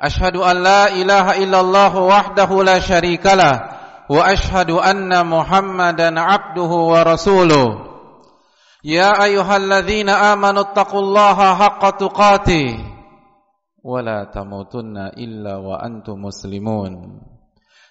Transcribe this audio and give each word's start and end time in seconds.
Ashhadu 0.00 0.40
an 0.40 0.64
la 0.64 0.88
ilaha 0.96 1.36
illallah 1.36 1.92
wahdahu 1.92 2.64
la 2.64 2.80
syarikalah 2.80 3.52
wa 4.08 4.16
ashhadu 4.24 4.80
anna 4.80 5.20
Muhammadan 5.28 6.16
abduhu 6.16 6.96
wa 6.96 7.04
rasuluh. 7.04 7.68
Ya 8.80 9.12
ayyuhalladzina 9.12 10.32
amanu 10.32 10.72
taqullaha 10.72 11.52
haqqa 11.52 12.00
tuqati 12.00 12.80
wa 13.84 14.00
la 14.00 14.24
tamutunna 14.32 15.12
illa 15.20 15.60
wa 15.60 15.76
antum 15.84 16.16
muslimun. 16.16 17.20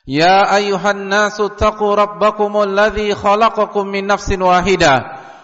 Ya 0.10 0.50
ayyuhan 0.50 1.14
nasu 1.14 1.54
taqu 1.54 1.94
rabbakumul 1.94 2.74
ladzi 2.74 3.14
khalaqakum 3.14 3.86
min 3.86 4.10
nafsin 4.10 4.42
wahidah 4.42 4.98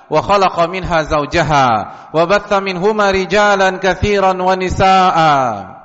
wa 0.09 0.17
khalaqa 0.17 0.65
minha 0.65 1.05
zawjaha 1.05 2.09
wa 2.09 2.17
batha 2.25 2.57
minhumar 2.57 3.13
rijalan 3.13 3.77
katsiran 3.77 4.41
wa 4.41 4.57
nisaa'a. 4.57 5.84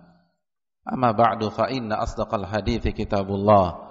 أما 0.86 1.10
بعد 1.12 1.44
فإن 1.48 1.92
أصدق 1.92 2.34
الحديث 2.34 2.88
كتاب 2.88 3.28
الله 3.28 3.86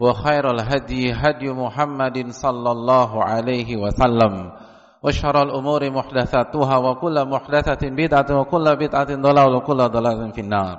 وخير 0.00 0.44
الهدي 0.50 1.12
هدي 1.12 1.48
محمد 1.52 2.16
صلى 2.30 2.70
الله 2.70 3.10
عليه 3.24 3.76
وسلم 3.76 4.34
وشر 5.02 5.36
الأمور 5.42 5.82
محدثاتها 5.90 6.76
وكل 6.76 7.16
محدثة 7.28 7.82
بدعة 7.90 8.30
وكل 8.40 8.66
بدعة 8.76 9.10
ضلال 9.14 9.50
وكل 9.54 9.80
ضلال 9.88 10.32
في 10.32 10.40
النار 10.40 10.78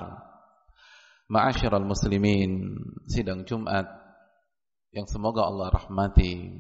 معاشر 1.29 1.77
المسلمين 1.77 2.51
sidang 3.05 3.43
Jumat 3.43 3.85
yang 4.95 5.05
semoga 5.05 5.43
Allah 5.45 5.69
rahmati 5.75 6.55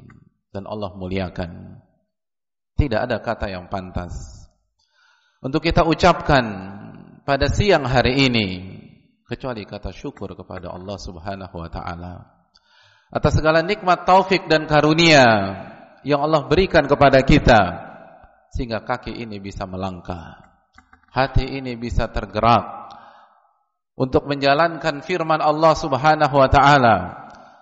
dan 0.51 0.67
Allah 0.67 0.91
muliakan 0.93 1.81
tidak 2.75 2.99
ada 3.09 3.17
kata 3.23 3.47
yang 3.47 3.71
pantas 3.71 4.11
untuk 5.39 5.63
kita 5.63 5.87
ucapkan 5.87 6.43
pada 7.23 7.47
siang 7.47 7.87
hari 7.87 8.27
ini 8.27 8.47
kecuali 9.28 9.68
kata 9.68 9.92
syukur 9.92 10.32
kepada 10.32 10.72
Allah 10.72 10.96
Subhanahu 10.96 11.52
wa 11.60 11.68
taala. 11.68 12.14
Atas 13.12 13.36
segala 13.36 13.60
nikmat 13.60 14.08
taufik 14.08 14.48
dan 14.48 14.64
karunia 14.64 15.24
yang 16.00 16.24
Allah 16.24 16.48
berikan 16.48 16.88
kepada 16.88 17.20
kita 17.20 17.60
sehingga 18.56 18.80
kaki 18.80 19.12
ini 19.20 19.36
bisa 19.36 19.68
melangkah 19.68 20.48
hati 21.12 21.44
ini 21.60 21.76
bisa 21.76 22.08
tergerak 22.08 22.88
untuk 23.98 24.24
menjalankan 24.24 25.04
firman 25.04 25.44
Allah 25.44 25.74
Subhanahu 25.76 26.34
wa 26.36 26.48
taala. 26.48 26.96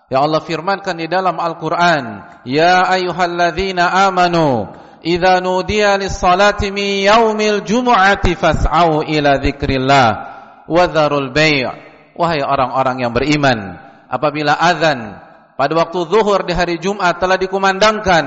Yang 0.06 0.22
Allah 0.22 0.42
firmankan 0.46 0.94
di 1.02 1.10
dalam 1.10 1.34
Al-Qur'an 1.34 2.04
ya 2.46 2.86
ayyuhalladzina 2.86 4.06
amanu 4.06 4.70
idza 5.02 5.42
nudiya 5.42 5.98
lis-salati 5.98 6.70
min 6.70 7.10
yaumil 7.10 7.66
jumu'ati 7.66 8.38
fas'au 8.38 9.02
ila 9.02 9.42
dzikrillah 9.42 10.35
wadharul 10.66 11.30
bai' 11.34 11.66
wahai 12.14 12.42
orang-orang 12.42 13.02
yang 13.02 13.12
beriman 13.14 13.78
apabila 14.10 14.54
azan 14.58 15.18
pada 15.56 15.72
waktu 15.72 15.98
zuhur 16.10 16.44
di 16.44 16.52
hari 16.52 16.76
Jumat 16.78 17.16
telah 17.18 17.40
dikumandangkan 17.40 18.24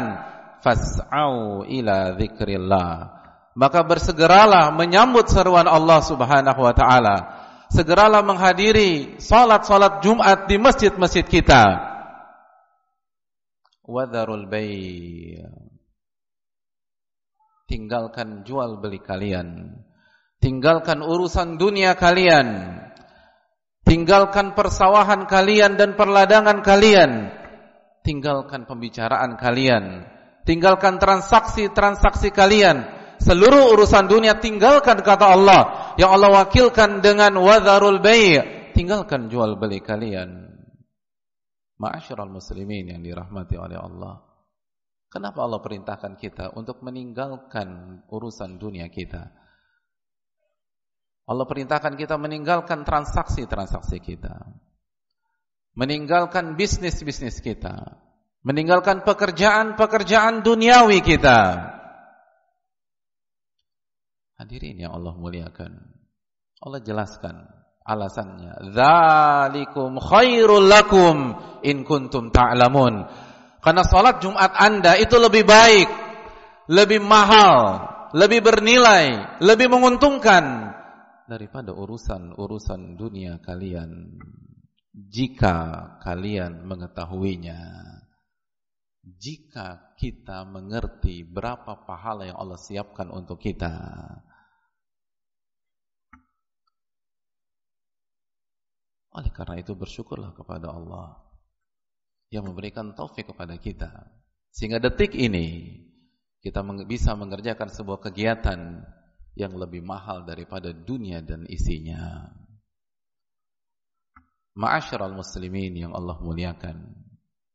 fas'au 0.63 1.63
ila 1.67 2.17
dzikrillah 2.17 3.19
maka 3.59 3.83
bersegeralah 3.83 4.71
menyambut 4.71 5.27
seruan 5.27 5.67
Allah 5.67 5.99
Subhanahu 5.99 6.61
wa 6.63 6.71
taala. 6.71 7.17
Segeralah 7.69 8.23
menghadiri 8.25 9.19
salat-salat 9.21 10.01
Jumat 10.01 10.47
di 10.47 10.55
masjid-masjid 10.57 11.27
kita. 11.27 11.91
Wadharul 13.83 14.47
bai' 14.47 15.43
tinggalkan 17.69 18.41
jual 18.47 18.81
beli 18.81 18.97
kalian 18.97 19.77
Tinggalkan 20.39 21.03
urusan 21.03 21.59
dunia 21.59 21.99
kalian. 21.99 22.79
Tinggalkan 23.83 24.55
persawahan 24.55 25.27
kalian 25.27 25.75
dan 25.75 25.99
perladangan 25.99 26.63
kalian. 26.63 27.27
Tinggalkan 28.07 28.63
pembicaraan 28.63 29.35
kalian. 29.35 30.07
Tinggalkan 30.47 30.95
transaksi-transaksi 30.95 32.31
kalian. 32.31 32.87
Seluruh 33.19 33.75
urusan 33.75 34.07
dunia 34.07 34.39
tinggalkan 34.39 35.03
kata 35.03 35.35
Allah. 35.35 35.93
Yang 35.99 36.11
Allah 36.15 36.31
wakilkan 36.31 37.03
dengan 37.03 37.35
wadharul 37.35 37.99
bay' 37.99 38.59
Tinggalkan 38.71 39.27
jual 39.27 39.59
beli 39.59 39.83
kalian. 39.83 40.55
Ma'asyiral 41.83 42.31
muslimin 42.31 42.95
yang 42.95 43.03
dirahmati 43.03 43.59
oleh 43.59 43.75
Allah. 43.75 44.23
Kenapa 45.11 45.43
Allah 45.43 45.59
perintahkan 45.59 46.15
kita 46.15 46.55
untuk 46.55 46.79
meninggalkan 46.79 47.99
urusan 48.07 48.55
dunia 48.55 48.87
kita? 48.87 49.38
Allah 51.29 51.45
perintahkan 51.45 51.93
kita 51.93 52.17
meninggalkan 52.17 52.81
transaksi-transaksi 52.81 54.01
kita. 54.01 54.49
Meninggalkan 55.77 56.57
bisnis-bisnis 56.57 57.37
kita. 57.45 58.01
Meninggalkan 58.41 59.05
pekerjaan-pekerjaan 59.05 60.41
duniawi 60.41 61.05
kita. 61.05 61.69
Hadirin 64.41 64.81
yang 64.81 64.97
Allah 64.97 65.13
muliakan. 65.13 65.77
Allah 66.65 66.81
jelaskan 66.81 67.45
alasannya. 67.85 68.73
Dzalikum 68.73 70.01
khairul 70.01 70.65
lakum 70.65 71.37
in 71.61 71.85
kuntum 71.85 72.33
ta'lamun. 72.33 73.05
Karena 73.61 73.85
salat 73.85 74.17
Jumat 74.25 74.57
Anda 74.57 74.97
itu 74.97 75.13
lebih 75.21 75.45
baik, 75.45 75.89
lebih 76.73 77.05
mahal, 77.05 77.85
lebih 78.17 78.41
bernilai, 78.41 79.37
lebih 79.45 79.69
menguntungkan 79.69 80.73
daripada 81.29 81.71
urusan-urusan 81.71 82.97
dunia 82.97 83.37
kalian. 83.45 84.17
Jika 84.89 85.95
kalian 86.01 86.65
mengetahuinya 86.65 87.61
jika 89.17 89.95
kita 89.97 90.45
mengerti 90.45 91.25
berapa 91.25 91.87
pahala 91.87 92.27
yang 92.29 92.37
Allah 92.37 92.59
siapkan 92.59 93.09
untuk 93.09 93.41
kita 93.41 93.71
oleh 99.09 99.31
karena 99.33 99.57
itu 99.57 99.73
bersyukurlah 99.73 100.35
kepada 100.37 100.69
Allah 100.69 101.17
yang 102.29 102.45
memberikan 102.45 102.93
taufik 102.93 103.33
kepada 103.33 103.57
kita. 103.57 103.89
Sehingga 104.53 104.77
detik 104.77 105.17
ini 105.17 105.81
kita 106.45 106.61
bisa 106.85 107.17
mengerjakan 107.17 107.73
sebuah 107.73 107.99
kegiatan 108.05 108.85
yang 109.37 109.53
lebih 109.55 109.85
mahal 109.85 110.25
daripada 110.25 110.73
dunia 110.73 111.21
dan 111.21 111.45
isinya. 111.49 112.29
Ma'asyiral 114.57 115.15
muslimin 115.15 115.75
yang 115.77 115.91
Allah 115.95 116.19
muliakan. 116.19 117.07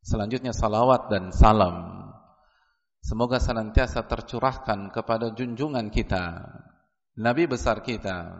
Selanjutnya 0.04 0.52
salawat 0.52 1.12
dan 1.12 1.32
salam. 1.32 2.04
Semoga 3.04 3.36
senantiasa 3.36 4.08
tercurahkan 4.08 4.88
kepada 4.88 5.32
junjungan 5.36 5.92
kita, 5.92 6.40
Nabi 7.20 7.44
besar 7.44 7.84
kita, 7.84 8.32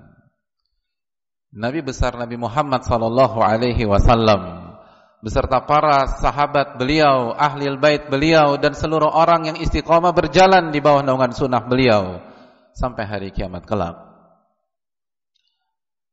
Nabi 1.52 1.84
besar 1.84 2.16
Nabi 2.16 2.40
Muhammad 2.40 2.82
sallallahu 2.82 3.44
alaihi 3.44 3.84
wasallam 3.84 4.72
beserta 5.20 5.64
para 5.64 6.04
sahabat 6.20 6.76
beliau, 6.76 7.32
ahli 7.32 7.70
bait 7.80 8.08
beliau 8.12 8.60
dan 8.60 8.76
seluruh 8.76 9.08
orang 9.08 9.52
yang 9.52 9.56
istiqomah 9.56 10.12
berjalan 10.12 10.68
di 10.68 10.84
bawah 10.84 11.00
naungan 11.00 11.32
sunnah 11.32 11.64
beliau 11.64 12.33
sampai 12.74 13.06
hari 13.06 13.28
kiamat 13.30 13.62
kelak. 13.64 13.94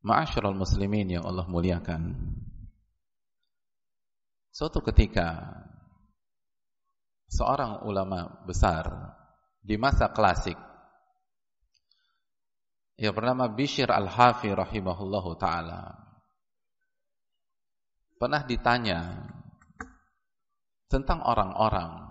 Ma'asyiral 0.05 0.57
muslimin 0.57 1.17
yang 1.17 1.25
Allah 1.25 1.45
muliakan. 1.49 2.13
Suatu 4.53 4.81
ketika 4.85 5.57
seorang 7.29 7.85
ulama 7.85 8.45
besar 8.45 8.89
di 9.61 9.77
masa 9.77 10.09
klasik 10.09 10.57
yang 12.97 13.13
bernama 13.15 13.49
Bishr 13.49 13.89
Al-Hafi 13.89 14.51
rahimahullahu 14.51 15.37
taala 15.39 15.95
pernah 18.19 18.43
ditanya 18.45 19.31
tentang 20.91 21.23
orang-orang 21.23 22.10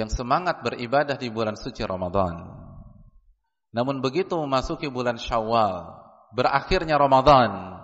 yang 0.00 0.08
semangat 0.08 0.64
beribadah 0.64 1.20
di 1.20 1.28
bulan 1.28 1.60
suci 1.60 1.84
Ramadan. 1.84 2.40
Namun 3.76 4.00
begitu 4.00 4.34
memasuki 4.40 4.88
bulan 4.88 5.20
Syawal, 5.20 5.92
berakhirnya 6.32 6.96
Ramadan, 6.96 7.76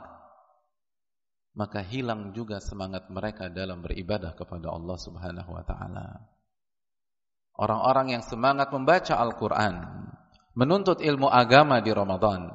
maka 1.52 1.84
hilang 1.84 2.32
juga 2.32 2.58
semangat 2.58 3.12
mereka 3.12 3.52
dalam 3.52 3.84
beribadah 3.84 4.32
kepada 4.32 4.72
Allah 4.72 4.96
Subhanahu 4.96 5.50
wa 5.52 5.64
taala. 5.64 6.08
Orang-orang 7.56 8.16
yang 8.16 8.24
semangat 8.24 8.68
membaca 8.72 9.16
Al-Qur'an, 9.16 9.76
menuntut 10.56 11.00
ilmu 11.00 11.28
agama 11.28 11.80
di 11.80 11.92
Ramadan. 11.92 12.52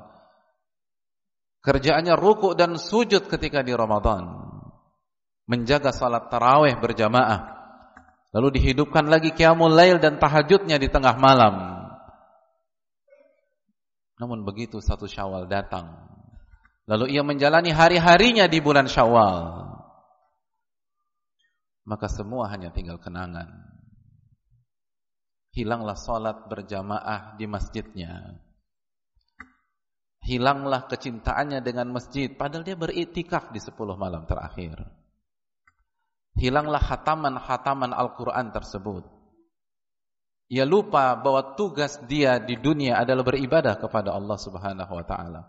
Kerjaannya 1.62 2.18
ruku 2.18 2.58
dan 2.58 2.78
sujud 2.78 3.30
ketika 3.30 3.62
di 3.62 3.74
Ramadan. 3.74 4.50
Menjaga 5.46 5.94
salat 5.94 6.30
tarawih 6.30 6.78
berjamaah. 6.81 7.61
Lalu 8.31 8.60
dihidupkan 8.60 9.12
lagi 9.12 9.36
qiyamul 9.36 9.75
lail 9.75 10.00
dan 10.00 10.16
tahajudnya 10.16 10.80
di 10.80 10.88
tengah 10.88 11.19
malam. 11.19 11.83
Namun 14.19 14.48
begitu 14.48 14.80
satu 14.80 15.10
Syawal 15.10 15.51
datang, 15.51 16.12
Lalu 16.92 17.16
ia 17.16 17.24
menjalani 17.24 17.69
hari-harinya 17.72 18.51
di 18.51 18.60
bulan 18.60 18.89
Syawal. 18.89 19.69
Maka 21.88 22.12
semua 22.12 22.51
hanya 22.51 22.74
tinggal 22.75 23.00
kenangan. 23.00 23.48
Hilanglah 25.56 25.95
salat 25.95 26.48
berjamaah 26.51 27.39
di 27.39 27.48
masjidnya. 27.48 28.39
Hilanglah 30.22 30.86
kecintaannya 30.92 31.63
dengan 31.66 31.95
masjid 31.95 32.30
padahal 32.30 32.68
dia 32.68 32.77
beriktikaf 32.77 33.56
di 33.56 33.60
10 33.63 33.74
malam 33.95 34.27
terakhir. 34.27 34.84
Hilanglah 36.39 36.80
hataman-hataman 36.80 37.92
Al-Qur'an 37.92 38.56
tersebut. 38.56 39.04
Ia 40.51 40.68
lupa 40.68 41.16
bahwa 41.16 41.56
tugas 41.56 41.95
dia 42.12 42.36
di 42.39 42.60
dunia 42.60 43.00
adalah 43.00 43.24
beribadah 43.24 43.80
kepada 43.80 44.12
Allah 44.12 44.36
Subhanahu 44.36 44.92
wa 44.92 45.06
taala. 45.07 45.42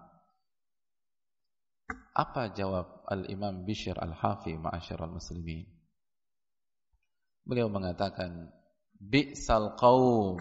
Apa 2.14 2.54
jawab 2.54 3.02
Al-Imam 3.10 3.66
Bishr 3.66 3.98
Al-Hafi 3.98 4.54
ma'asyiral 4.62 5.10
muslimin? 5.10 5.66
Beliau 7.42 7.66
mengatakan, 7.66 8.54
"Bi'sal 8.94 9.74
qaum 9.74 10.38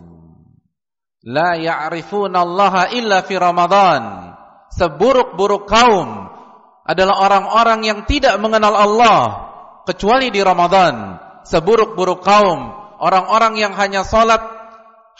la 1.26 1.58
ya'rifuna 1.58 2.46
Allah 2.46 2.94
illa 2.94 3.26
fi 3.26 3.34
Ramadan." 3.42 4.30
Seburuk-buruk 4.72 5.66
kaum 5.66 6.32
adalah 6.86 7.18
orang-orang 7.18 7.82
yang 7.82 8.00
tidak 8.06 8.38
mengenal 8.38 8.78
Allah 8.78 9.51
kecuali 9.88 10.34
di 10.34 10.42
Ramadan. 10.44 11.18
Seburuk-buruk 11.42 12.22
kaum 12.22 12.70
orang-orang 13.02 13.58
yang 13.58 13.74
hanya 13.74 14.06
salat 14.06 14.42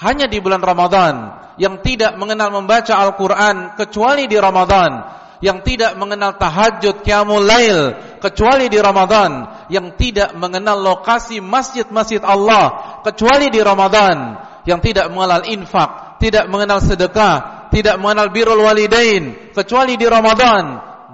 hanya 0.02 0.26
di 0.26 0.42
bulan 0.42 0.62
Ramadan, 0.62 1.38
yang 1.62 1.82
tidak 1.86 2.18
mengenal 2.18 2.50
membaca 2.50 2.94
Al-Qur'an 2.98 3.78
kecuali 3.78 4.26
di 4.26 4.38
Ramadan 4.38 5.22
yang 5.42 5.66
tidak 5.66 5.98
mengenal 5.98 6.38
tahajud 6.38 7.02
qiyamul 7.02 7.42
lail 7.42 7.98
kecuali 8.22 8.70
di 8.70 8.78
Ramadan, 8.78 9.66
yang 9.74 9.98
tidak 9.98 10.38
mengenal 10.38 10.78
lokasi 10.78 11.42
masjid-masjid 11.42 12.22
Allah 12.22 13.02
kecuali 13.02 13.50
di 13.50 13.58
Ramadan, 13.58 14.38
yang 14.70 14.78
tidak 14.80 15.10
mengenal 15.10 15.42
infak, 15.50 16.22
tidak 16.22 16.46
mengenal 16.46 16.78
sedekah, 16.78 17.68
tidak 17.74 17.98
mengenal 17.98 18.30
birrul 18.30 18.62
walidain 18.62 19.52
kecuali 19.52 19.98
di 19.98 20.06
Ramadan. 20.06 20.64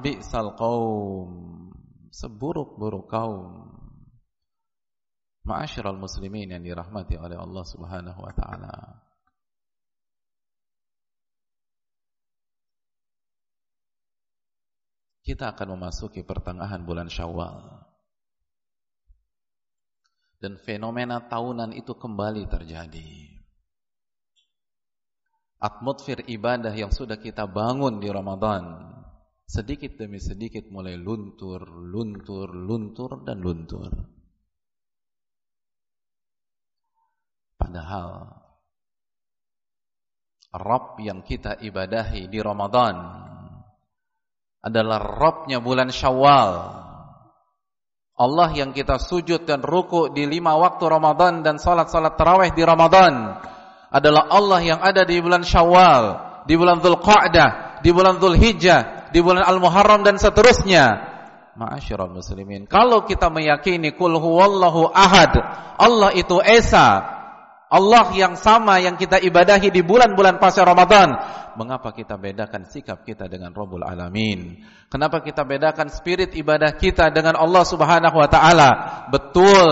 Bi'sal 0.03 0.51
qaum. 0.59 1.46
Seburuk-buruk 2.17 3.05
kaum. 3.05 3.69
Ma'asyiral 5.45 6.01
muslimin 6.01 6.49
yang 6.49 6.65
dirahmati 6.65 7.13
oleh 7.13 7.37
Allah 7.37 7.63
Subhanahu 7.63 8.19
wa 8.19 8.33
taala. 8.33 9.07
kita 15.27 15.51
akan 15.51 15.75
memasuki 15.75 16.23
pertengahan 16.23 16.87
bulan 16.87 17.11
Syawal. 17.11 17.83
Dan 20.39 20.55
fenomena 20.63 21.19
tahunan 21.27 21.75
itu 21.75 21.91
kembali 21.99 22.47
terjadi. 22.47 23.35
Atmosfer 25.59 26.23
ibadah 26.31 26.71
yang 26.71 26.95
sudah 26.95 27.19
kita 27.19 27.43
bangun 27.43 27.99
di 27.99 28.07
Ramadan 28.07 28.96
sedikit 29.47 29.95
demi 29.95 30.19
sedikit 30.19 30.67
mulai 30.67 30.99
luntur, 30.99 31.63
luntur, 31.63 32.51
luntur 32.51 33.23
dan 33.23 33.39
luntur. 33.39 33.89
Padahal 37.55 38.27
Rabb 40.51 40.99
yang 40.99 41.23
kita 41.23 41.63
ibadahi 41.63 42.27
di 42.27 42.39
Ramadan 42.43 42.95
adalah 44.67 44.99
Robnya 44.99 45.63
bulan 45.63 45.89
Syawal. 45.95 46.83
Allah 48.17 48.49
yang 48.51 48.73
kita 48.73 48.97
sujud 48.97 49.45
dan 49.45 49.61
ruku 49.61 50.09
di 50.09 50.25
lima 50.25 50.57
waktu 50.57 50.89
Ramadan 50.89 51.45
dan 51.45 51.61
salat-salat 51.61 52.17
tarawih 52.17 52.51
di 52.51 52.65
Ramadan 52.65 53.37
adalah 53.93 54.27
Allah 54.33 54.59
yang 54.59 54.79
ada 54.81 55.05
di 55.05 55.21
bulan 55.21 55.45
Syawal, 55.45 56.03
di 56.49 56.57
bulan 56.57 56.81
Dzulqa'dah, 56.81 57.79
di 57.85 57.89
bulan 57.93 58.17
Dzulhijjah, 58.17 58.96
di 59.11 59.19
bulan 59.23 59.45
Al-Muharram 59.45 60.03
dan 60.03 60.19
seterusnya. 60.19 61.15
Ma'asyiral 61.57 62.13
muslimin, 62.13 62.69
kalau 62.69 63.01
kita 63.01 63.33
meyakini 63.33 63.97
kul 63.97 64.13
huwallahu 64.21 64.93
ahad, 64.93 65.33
Allah 65.81 66.13
itu 66.13 66.37
esa, 66.45 67.17
Allah 67.67 68.07
yang 68.15 68.39
sama 68.39 68.79
yang 68.79 68.95
kita 68.95 69.19
ibadahi 69.19 69.67
di 69.73 69.83
bulan-bulan 69.83 70.39
pasca 70.39 70.63
Ramadan. 70.63 71.11
Mengapa 71.59 71.91
kita 71.91 72.15
bedakan 72.15 72.63
sikap 72.69 73.03
kita 73.03 73.27
dengan 73.27 73.51
Rabbul 73.51 73.83
Alamin? 73.83 74.63
Kenapa 74.87 75.19
kita 75.19 75.43
bedakan 75.43 75.91
spirit 75.91 76.31
ibadah 76.37 76.77
kita 76.79 77.11
dengan 77.11 77.35
Allah 77.35 77.67
Subhanahu 77.67 78.15
wa 78.21 78.29
taala? 78.31 78.69
Betul. 79.11 79.67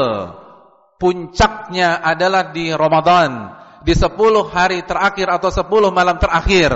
Puncaknya 1.00 2.04
adalah 2.04 2.52
di 2.52 2.74
Ramadan, 2.74 3.54
di 3.86 3.94
10 3.95 4.12
hari 4.50 4.83
terakhir 4.83 5.31
atau 5.31 5.48
10 5.54 5.94
malam 5.94 6.19
terakhir. 6.19 6.76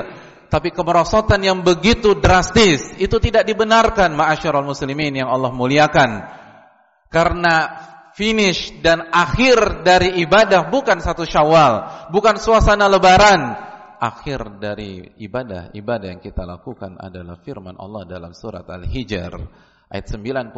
Tapi 0.50 0.74
kemerosotan 0.74 1.46
yang 1.46 1.62
begitu 1.62 2.18
drastis 2.18 2.98
itu 2.98 3.22
tidak 3.22 3.46
dibenarkan 3.46 4.18
ma'asyiral 4.18 4.66
muslimin 4.66 5.14
yang 5.14 5.30
Allah 5.30 5.54
muliakan. 5.54 6.26
Karena 7.10 7.56
finish 8.18 8.82
dan 8.82 9.14
akhir 9.14 9.86
dari 9.86 10.18
ibadah 10.26 10.74
bukan 10.74 10.98
satu 11.00 11.22
syawal, 11.22 12.10
bukan 12.10 12.42
suasana 12.42 12.90
lebaran. 12.90 13.70
Akhir 14.00 14.58
dari 14.58 15.06
ibadah, 15.22 15.76
ibadah 15.76 16.08
yang 16.18 16.24
kita 16.24 16.48
lakukan 16.48 16.98
adalah 16.98 17.38
firman 17.38 17.78
Allah 17.78 18.08
dalam 18.10 18.32
surat 18.34 18.64
Al-Hijr 18.66 19.34
ayat 19.90 20.06
99 20.06 20.54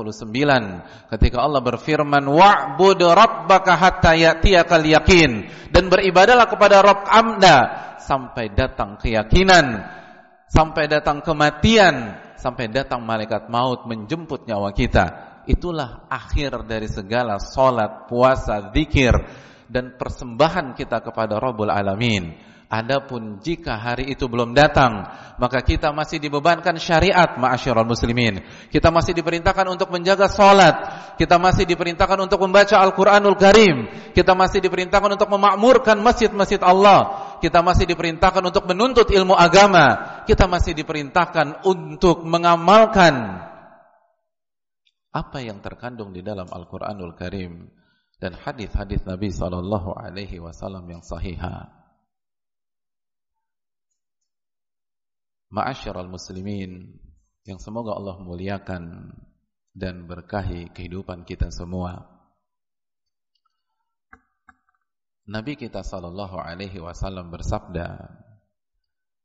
ketika 1.16 1.38
Allah 1.40 1.64
berfirman 1.64 2.28
wa'bud 2.28 3.00
rabbaka 3.00 3.80
hatta 3.80 4.14
ya'tiyakal 4.14 4.84
yakin 4.84 5.48
dan 5.72 5.88
beribadalah 5.88 6.52
kepada 6.52 6.84
Rabb 6.84 7.08
Anda 7.08 7.58
sampai 8.04 8.52
datang 8.52 9.00
keyakinan. 9.00 9.88
Sampai 10.52 10.92
datang 10.92 11.24
kematian. 11.24 12.20
Sampai 12.36 12.68
datang 12.68 13.06
malaikat 13.06 13.48
maut 13.48 13.88
menjemput 13.88 14.50
nyawa 14.50 14.76
kita. 14.76 15.06
Itulah 15.48 16.10
akhir 16.10 16.68
dari 16.68 16.90
segala 16.92 17.40
solat, 17.40 18.12
puasa, 18.12 18.74
zikir 18.76 19.14
dan 19.72 19.96
persembahan 19.96 20.76
kita 20.76 21.00
kepada 21.06 21.40
Rabbul 21.40 21.72
Alamin. 21.72 22.36
Adapun 22.72 23.44
jika 23.44 23.75
hari 23.75 24.16
itu 24.16 24.32
belum 24.32 24.56
datang, 24.56 25.04
maka 25.36 25.60
kita 25.60 25.92
masih 25.92 26.24
dibebankan 26.24 26.80
syariat 26.80 27.36
ma'asyiral 27.36 27.84
muslimin. 27.84 28.40
Kita 28.72 28.88
masih 28.88 29.12
diperintahkan 29.12 29.68
untuk 29.68 29.92
menjaga 29.92 30.32
salat, 30.32 30.80
kita 31.20 31.36
masih 31.36 31.68
diperintahkan 31.68 32.16
untuk 32.24 32.40
membaca 32.40 32.80
Al-Qur'anul 32.80 33.36
Karim, 33.36 33.92
kita 34.16 34.32
masih 34.40 34.63
diperintahkan 34.63 35.20
untuk 35.20 35.28
memakmurkan 35.28 36.00
masjid-masjid 36.00 36.63
Allah, 36.63 37.36
kita 37.44 37.60
masih 37.60 37.84
diperintahkan 37.92 38.40
untuk 38.40 38.63
menuntut 38.63 39.12
ilmu 39.12 39.36
agama, 39.36 40.24
kita 40.24 40.48
masih 40.48 40.72
diperintahkan 40.72 41.68
untuk 41.68 42.24
mengamalkan 42.24 43.36
apa 45.12 45.44
yang 45.44 45.60
terkandung 45.60 46.16
di 46.16 46.24
dalam 46.24 46.48
Al-Qur'anul 46.48 47.20
Karim 47.20 47.68
dan 48.24 48.32
hadis-hadis 48.32 49.04
Nabi 49.04 49.28
sallallahu 49.28 49.92
alaihi 49.92 50.40
wasallam 50.40 50.88
yang 50.88 51.04
sahihah. 51.04 51.81
Ma'asyiral 55.51 56.08
muslimin 56.08 56.96
yang 57.43 57.60
semoga 57.60 57.91
Allah 58.00 58.15
muliakan 58.24 59.12
dan 59.75 60.08
berkahi 60.08 60.72
kehidupan 60.72 61.27
kita 61.27 61.51
semua. 61.51 62.08
Nabi 65.27 65.60
kita 65.60 65.84
sallallahu 65.84 66.39
alaihi 66.39 66.79
wasallam 66.79 67.31
bersabda 67.31 68.20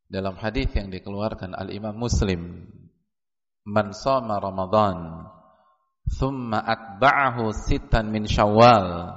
dalam 0.07 0.39
hadis 0.39 0.71
yang 0.75 0.91
dikeluarkan 0.91 1.55
Al 1.55 1.71
Imam 1.75 1.99
Muslim, 1.99 2.63
"Man 3.67 3.91
shoma 3.91 4.39
Ramadan, 4.39 5.27
thumma 6.07 6.63
atba'ahu 6.63 7.51
sittan 7.51 8.11
min 8.15 8.27
Syawal, 8.27 9.15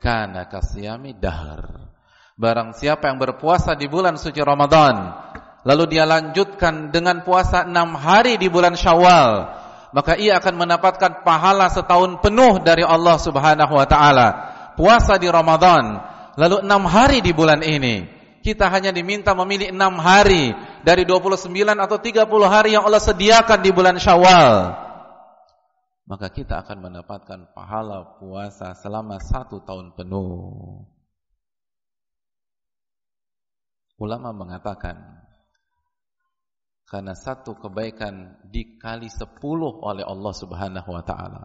kana 0.00 0.44
kasiyami 0.48 1.16
dahr." 1.16 1.88
Barang 2.36 2.76
siapa 2.76 3.08
yang 3.08 3.16
berpuasa 3.16 3.72
di 3.80 3.88
bulan 3.88 4.20
suci 4.20 4.44
Ramadan, 4.44 5.25
lalu 5.66 5.98
dia 5.98 6.06
lanjutkan 6.06 6.94
dengan 6.94 7.26
puasa 7.26 7.66
enam 7.66 7.98
hari 7.98 8.38
di 8.38 8.46
bulan 8.46 8.78
Syawal, 8.78 9.50
maka 9.90 10.14
ia 10.14 10.38
akan 10.38 10.54
mendapatkan 10.54 11.26
pahala 11.26 11.66
setahun 11.66 12.22
penuh 12.22 12.62
dari 12.62 12.86
Allah 12.86 13.18
Subhanahu 13.18 13.74
wa 13.74 13.86
taala. 13.90 14.28
Puasa 14.78 15.18
di 15.18 15.26
Ramadan 15.26 16.14
Lalu 16.36 16.68
enam 16.68 16.84
hari 16.84 17.24
di 17.24 17.32
bulan 17.32 17.64
ini 17.64 18.04
kita 18.44 18.68
hanya 18.70 18.92
diminta 18.94 19.32
memilih 19.34 19.72
enam 19.72 19.98
hari 19.98 20.52
dari 20.84 21.02
29 21.02 21.50
atau 21.74 21.98
30 21.98 22.28
hari 22.46 22.78
yang 22.78 22.86
Allah 22.86 23.02
sediakan 23.02 23.58
di 23.64 23.70
bulan 23.74 23.96
Syawal. 23.98 24.76
Maka 26.06 26.30
kita 26.30 26.62
akan 26.62 26.78
mendapatkan 26.86 27.50
pahala 27.50 28.20
puasa 28.22 28.78
selama 28.78 29.18
satu 29.18 29.64
tahun 29.66 29.98
penuh. 29.98 30.86
Ulama 33.98 34.30
mengatakan 34.30 35.15
karena 36.86 37.18
satu 37.18 37.58
kebaikan 37.58 38.46
dikali 38.46 39.10
sepuluh 39.10 39.82
oleh 39.82 40.06
Allah 40.06 40.34
Subhanahu 40.34 40.90
wa 40.94 41.02
taala. 41.02 41.42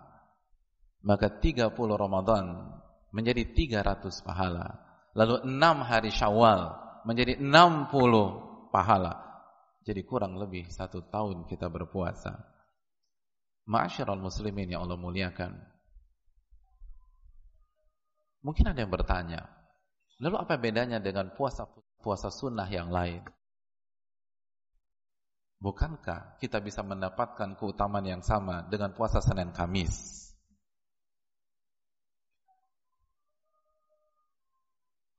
Maka 1.02 1.42
30 1.42 1.74
Ramadan 1.98 2.78
menjadi 3.10 3.50
300 3.50 4.22
pahala. 4.22 4.78
Lalu 5.18 5.50
6 5.50 5.58
hari 5.82 6.14
Syawal 6.14 6.78
menjadi 7.10 7.42
60 7.42 8.70
pahala. 8.70 9.18
Jadi 9.82 10.06
kurang 10.06 10.38
lebih 10.38 10.70
satu 10.70 11.10
tahun 11.10 11.50
kita 11.50 11.74
berpuasa. 11.74 12.38
Ma'asyiral 13.66 14.22
muslimin 14.22 14.70
yang 14.70 14.86
Allah 14.86 15.02
muliakan. 15.02 15.58
Mungkin 18.46 18.74
ada 18.74 18.82
yang 18.82 18.90
bertanya, 18.90 19.42
lalu 20.18 20.38
apa 20.38 20.58
bedanya 20.58 20.98
dengan 20.98 21.30
puasa 21.34 21.70
puasa 22.02 22.34
sunnah 22.34 22.66
yang 22.66 22.90
lain? 22.90 23.22
Bukankah 25.62 26.42
kita 26.42 26.58
bisa 26.58 26.82
mendapatkan 26.82 27.54
keutamaan 27.54 28.02
yang 28.02 28.26
sama 28.26 28.66
dengan 28.66 28.98
puasa 28.98 29.22
Senin 29.22 29.54
Kamis? 29.54 30.26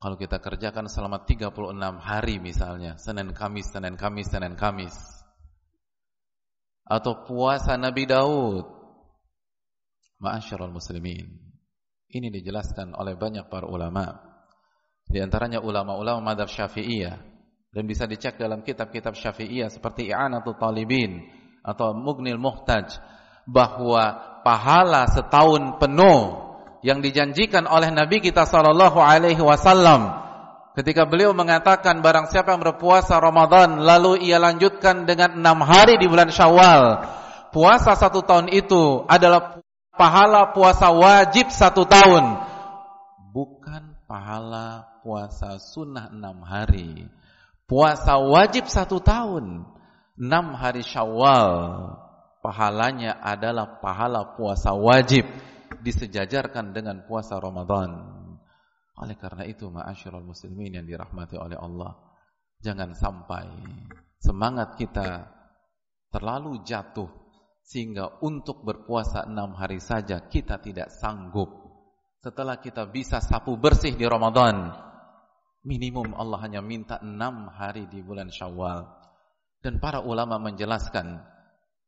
Kalau 0.03 0.19
kita 0.19 0.43
kerjakan 0.43 0.91
selama 0.91 1.23
36 1.23 1.55
hari 1.95 2.35
misalnya, 2.43 2.99
Senin 2.99 3.31
Kamis, 3.31 3.71
Senin 3.71 3.95
Kamis, 3.95 4.27
Senin 4.27 4.59
Kamis. 4.59 4.91
Atau 6.83 7.23
puasa 7.23 7.79
Nabi 7.79 8.03
Daud. 8.03 8.67
Ma'asyarul 10.19 10.75
muslimin. 10.75 11.39
Ini 12.11 12.27
dijelaskan 12.35 12.99
oleh 12.99 13.15
banyak 13.15 13.47
para 13.47 13.63
ulama. 13.63 14.11
Di 15.07 15.23
antaranya 15.23 15.63
ulama-ulama 15.63 16.19
madhab 16.19 16.51
syafi'iyah. 16.51 17.32
Dan 17.73 17.89
bisa 17.89 18.05
dicek 18.05 18.37
dalam 18.37 18.61
kitab-kitab 18.61 19.17
syafi'iyah 19.17 19.73
seperti 19.73 20.13
I'anatul 20.13 20.55
Talibin 20.61 21.25
atau 21.65 21.97
Mugnil 21.97 22.37
Muhtaj. 22.37 23.01
Bahwa 23.43 24.33
pahala 24.45 25.09
setahun 25.09 25.81
penuh 25.81 26.43
yang 26.83 26.99
dijanjikan 26.99 27.65
oleh 27.65 27.89
Nabi 27.89 28.19
kita 28.19 28.43
sallallahu 28.43 28.99
alaihi 28.99 29.39
wasallam 29.39 30.19
ketika 30.75 31.07
beliau 31.07 31.31
mengatakan 31.31 32.03
barang 32.03 32.27
siapa 32.29 32.53
yang 32.53 32.61
berpuasa 32.61 33.17
Ramadan 33.23 33.79
lalu 33.81 34.27
ia 34.27 34.37
lanjutkan 34.37 35.07
dengan 35.07 35.39
enam 35.39 35.63
hari 35.63 35.95
di 35.95 36.11
bulan 36.11 36.27
Syawal 36.27 37.07
puasa 37.55 37.95
satu 37.95 38.27
tahun 38.27 38.51
itu 38.51 39.07
adalah 39.07 39.63
pahala 39.95 40.51
puasa 40.51 40.91
wajib 40.91 41.47
satu 41.47 41.87
tahun 41.87 42.35
bukan 43.31 43.95
pahala 44.03 44.99
puasa 45.07 45.55
sunnah 45.63 46.11
enam 46.11 46.43
hari 46.43 47.07
puasa 47.73 48.21
wajib 48.21 48.69
satu 48.69 49.01
tahun 49.01 49.65
enam 50.13 50.53
hari 50.53 50.85
Syawal 50.85 51.89
pahalanya 52.45 53.17
adalah 53.17 53.81
pahala 53.81 54.37
puasa 54.37 54.77
wajib 54.77 55.25
disejajarkan 55.81 56.69
dengan 56.69 57.01
puasa 57.09 57.41
Ramadan. 57.41 57.97
Oleh 58.93 59.17
karena 59.17 59.49
itu, 59.49 59.73
ma'asyiral 59.73 60.21
muslimin 60.21 60.77
yang 60.77 60.85
dirahmati 60.85 61.33
oleh 61.33 61.57
Allah, 61.57 61.97
jangan 62.61 62.93
sampai 62.93 63.49
semangat 64.21 64.77
kita 64.77 65.33
terlalu 66.13 66.61
jatuh 66.61 67.09
sehingga 67.65 68.21
untuk 68.21 68.61
berpuasa 68.61 69.25
enam 69.25 69.57
hari 69.57 69.81
saja 69.81 70.21
kita 70.29 70.61
tidak 70.61 70.93
sanggup. 70.93 71.49
Setelah 72.21 72.61
kita 72.61 72.85
bisa 72.85 73.17
sapu 73.17 73.57
bersih 73.57 73.97
di 73.97 74.05
Ramadan, 74.05 74.69
minimum 75.63 76.11
Allah 76.13 76.39
hanya 76.43 76.59
minta 76.59 76.99
enam 76.99 77.47
hari 77.49 77.87
di 77.87 78.03
bulan 78.03 78.29
Syawal. 78.29 78.85
Dan 79.63 79.79
para 79.79 80.03
ulama 80.03 80.35
menjelaskan 80.37 81.23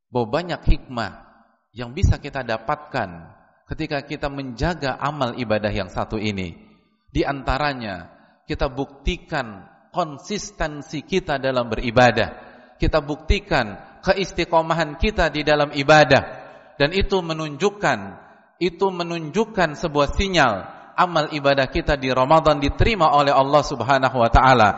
bahwa 0.08 0.27
banyak 0.32 0.63
hikmah 0.63 1.27
yang 1.75 1.91
bisa 1.91 2.17
kita 2.24 2.41
dapatkan 2.48 3.36
ketika 3.67 4.00
kita 4.08 4.32
menjaga 4.32 4.96
amal 4.96 5.36
ibadah 5.36 5.72
yang 5.72 5.91
satu 5.91 6.15
ini. 6.15 6.55
Di 7.12 7.27
antaranya 7.27 8.15
kita 8.48 8.72
buktikan 8.72 9.67
konsistensi 9.91 11.03
kita 11.03 11.36
dalam 11.36 11.67
beribadah. 11.67 12.48
Kita 12.79 13.03
buktikan 13.03 14.00
keistiqomahan 14.03 15.00
kita 15.00 15.32
di 15.32 15.44
dalam 15.44 15.72
ibadah 15.72 16.24
dan 16.75 16.91
itu 16.91 17.24
menunjukkan 17.24 18.00
itu 18.60 18.88
menunjukkan 18.88 19.79
sebuah 19.79 20.15
sinyal 20.15 20.75
amal 20.96 21.30
ibadah 21.30 21.68
kita 21.68 22.00
di 22.00 22.10
Ramadan 22.10 22.58
diterima 22.58 23.12
oleh 23.12 23.36
Allah 23.36 23.62
Subhanahu 23.62 24.18
wa 24.18 24.30
taala. 24.32 24.70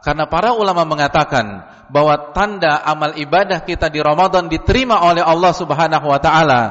Karena 0.00 0.24
para 0.26 0.56
ulama 0.56 0.88
mengatakan 0.88 1.66
bahwa 1.92 2.32
tanda 2.32 2.82
amal 2.82 3.14
ibadah 3.14 3.62
kita 3.62 3.92
di 3.92 4.00
Ramadan 4.00 4.48
diterima 4.48 5.04
oleh 5.04 5.22
Allah 5.22 5.52
Subhanahu 5.52 6.06
wa 6.08 6.20
taala 6.20 6.62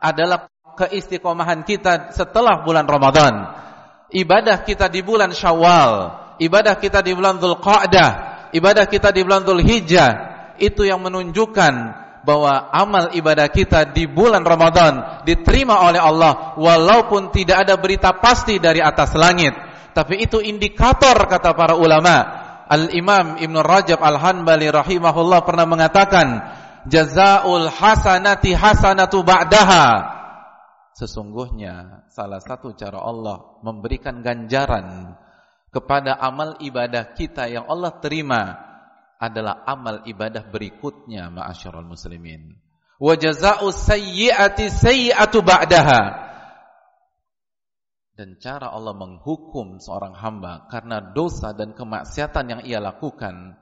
adalah 0.00 0.48
keistiqomahan 0.76 1.64
kita 1.64 2.12
setelah 2.12 2.64
bulan 2.64 2.84
Ramadan. 2.84 3.34
Ibadah 4.12 4.62
kita 4.62 4.86
di 4.86 5.02
bulan 5.02 5.34
Syawal, 5.34 6.14
ibadah 6.38 6.78
kita 6.78 7.02
di 7.02 7.10
bulan 7.10 7.42
Dzulqa'dah, 7.42 8.10
ibadah 8.54 8.86
kita 8.86 9.10
di 9.10 9.20
bulan 9.26 9.42
Dzulhijjah, 9.42 10.10
itu 10.62 10.86
yang 10.86 11.02
menunjukkan 11.02 12.05
bahwa 12.26 12.74
amal 12.74 13.14
ibadah 13.14 13.46
kita 13.46 13.94
di 13.94 14.10
bulan 14.10 14.42
Ramadan 14.42 15.22
diterima 15.22 15.86
oleh 15.86 16.02
Allah 16.02 16.58
walaupun 16.58 17.30
tidak 17.30 17.62
ada 17.62 17.78
berita 17.78 18.18
pasti 18.18 18.58
dari 18.58 18.82
atas 18.82 19.14
langit. 19.14 19.54
Tapi 19.94 20.26
itu 20.26 20.42
indikator 20.42 21.14
kata 21.30 21.54
para 21.54 21.78
ulama. 21.78 22.44
Al-Imam 22.66 23.38
Ibn 23.38 23.56
Rajab 23.62 24.02
Al-Hanbali 24.02 24.66
rahimahullah 24.74 25.46
pernah 25.46 25.70
mengatakan, 25.70 26.26
"Jazaul 26.90 27.70
hasanati 27.70 28.50
hasanatu 28.58 29.22
ba'daha." 29.22 30.18
Sesungguhnya 30.98 32.02
salah 32.10 32.42
satu 32.42 32.74
cara 32.74 32.98
Allah 33.06 33.62
memberikan 33.62 34.18
ganjaran 34.18 35.14
kepada 35.70 36.18
amal 36.18 36.58
ibadah 36.58 37.14
kita 37.14 37.46
yang 37.46 37.70
Allah 37.70 37.94
terima 38.02 38.65
adalah 39.16 39.64
amal 39.64 40.04
ibadah 40.04 40.48
berikutnya 40.48 41.32
ma'asyiral 41.32 41.86
muslimin. 41.86 42.56
Wa 42.96 43.14
jazaa'u 43.16 43.68
sayyi'ati 43.68 44.72
sayyi'atu 44.72 45.44
ba'daha. 45.44 46.24
Dan 48.16 48.40
cara 48.40 48.72
Allah 48.72 48.96
menghukum 48.96 49.76
seorang 49.76 50.16
hamba 50.16 50.64
karena 50.72 51.12
dosa 51.12 51.52
dan 51.52 51.76
kemaksiatan 51.76 52.44
yang 52.48 52.62
ia 52.64 52.80
lakukan, 52.80 53.60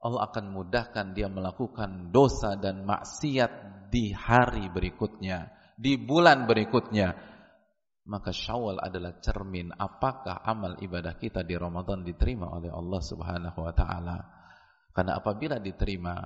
Allah 0.00 0.20
akan 0.32 0.56
mudahkan 0.56 1.12
dia 1.12 1.28
melakukan 1.28 2.08
dosa 2.08 2.56
dan 2.56 2.88
maksiat 2.88 3.52
di 3.92 4.16
hari 4.16 4.72
berikutnya 4.72 5.52
di 5.80 5.96
bulan 5.96 6.44
berikutnya 6.44 7.30
maka 8.08 8.32
Syawal 8.32 8.80
adalah 8.80 9.16
cermin 9.20 9.72
apakah 9.72 10.44
amal 10.44 10.76
ibadah 10.80 11.16
kita 11.16 11.40
di 11.40 11.56
Ramadan 11.56 12.04
diterima 12.04 12.52
oleh 12.52 12.68
Allah 12.68 13.00
Subhanahu 13.00 13.58
wa 13.60 13.72
taala. 13.76 14.18
Karena 14.90 15.18
apabila 15.22 15.62
diterima, 15.62 16.18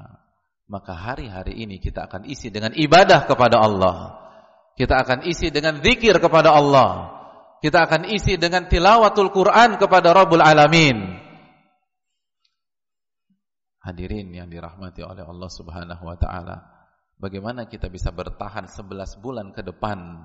maka 0.69 0.97
hari-hari 0.97 1.61
ini 1.61 1.77
kita 1.77 2.09
akan 2.09 2.25
isi 2.25 2.49
dengan 2.49 2.73
ibadah 2.73 3.29
kepada 3.29 3.61
Allah. 3.61 3.97
Kita 4.75 5.05
akan 5.05 5.29
isi 5.29 5.53
dengan 5.53 5.79
zikir 5.85 6.19
kepada 6.19 6.57
Allah. 6.57 7.15
Kita 7.61 7.85
akan 7.89 8.09
isi 8.11 8.37
dengan 8.37 8.69
tilawatul 8.69 9.31
Quran 9.33 9.81
kepada 9.81 10.13
Rabbul 10.13 10.43
Alamin. 10.43 11.21
Hadirin 13.85 14.33
yang 14.33 14.49
dirahmati 14.49 15.05
oleh 15.05 15.25
Allah 15.25 15.51
Subhanahu 15.53 16.05
wa 16.09 16.17
taala. 16.17 16.57
Bagaimana 17.21 17.69
kita 17.69 17.93
bisa 17.93 18.11
bertahan 18.11 18.67
11 18.67 19.21
bulan 19.23 19.53
ke 19.53 19.61
depan 19.61 20.25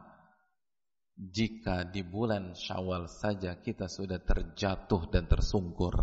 jika 1.19 1.84
di 1.84 2.01
bulan 2.08 2.55
Syawal 2.55 3.12
saja 3.12 3.60
kita 3.60 3.91
sudah 3.91 4.24
terjatuh 4.24 5.12
dan 5.12 5.27
tersungkur. 5.27 5.96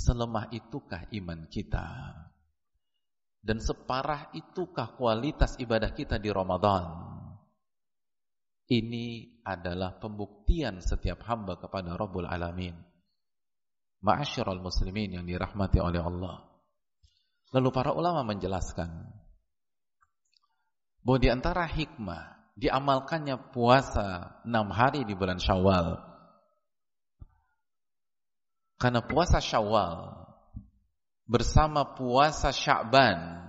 Selemah 0.00 0.48
itukah 0.48 1.12
iman 1.12 1.44
kita? 1.52 2.16
Dan 3.36 3.60
separah 3.60 4.32
itukah 4.32 4.96
kualitas 4.96 5.60
ibadah 5.60 5.92
kita 5.92 6.16
di 6.16 6.32
Ramadan? 6.32 6.88
Ini 8.64 9.06
adalah 9.44 10.00
pembuktian 10.00 10.80
setiap 10.80 11.20
hamba 11.28 11.60
kepada 11.60 12.00
Rabbul 12.00 12.24
Alamin. 12.24 12.72
Ma'asyiral 14.00 14.64
muslimin 14.64 15.20
yang 15.20 15.28
dirahmati 15.28 15.76
oleh 15.84 16.00
Allah. 16.00 16.48
Lalu 17.52 17.68
para 17.68 17.92
ulama 17.92 18.24
menjelaskan 18.24 19.04
bahwa 21.04 21.18
di 21.20 21.28
antara 21.28 21.68
hikmah 21.68 22.54
diamalkannya 22.56 23.52
puasa 23.52 24.40
enam 24.48 24.72
hari 24.72 25.04
di 25.04 25.12
bulan 25.12 25.36
Syawal. 25.36 26.09
Karena 28.80 29.04
puasa 29.04 29.44
Syawal 29.44 30.24
bersama 31.28 31.92
puasa 31.92 32.48
Sya'ban 32.48 33.44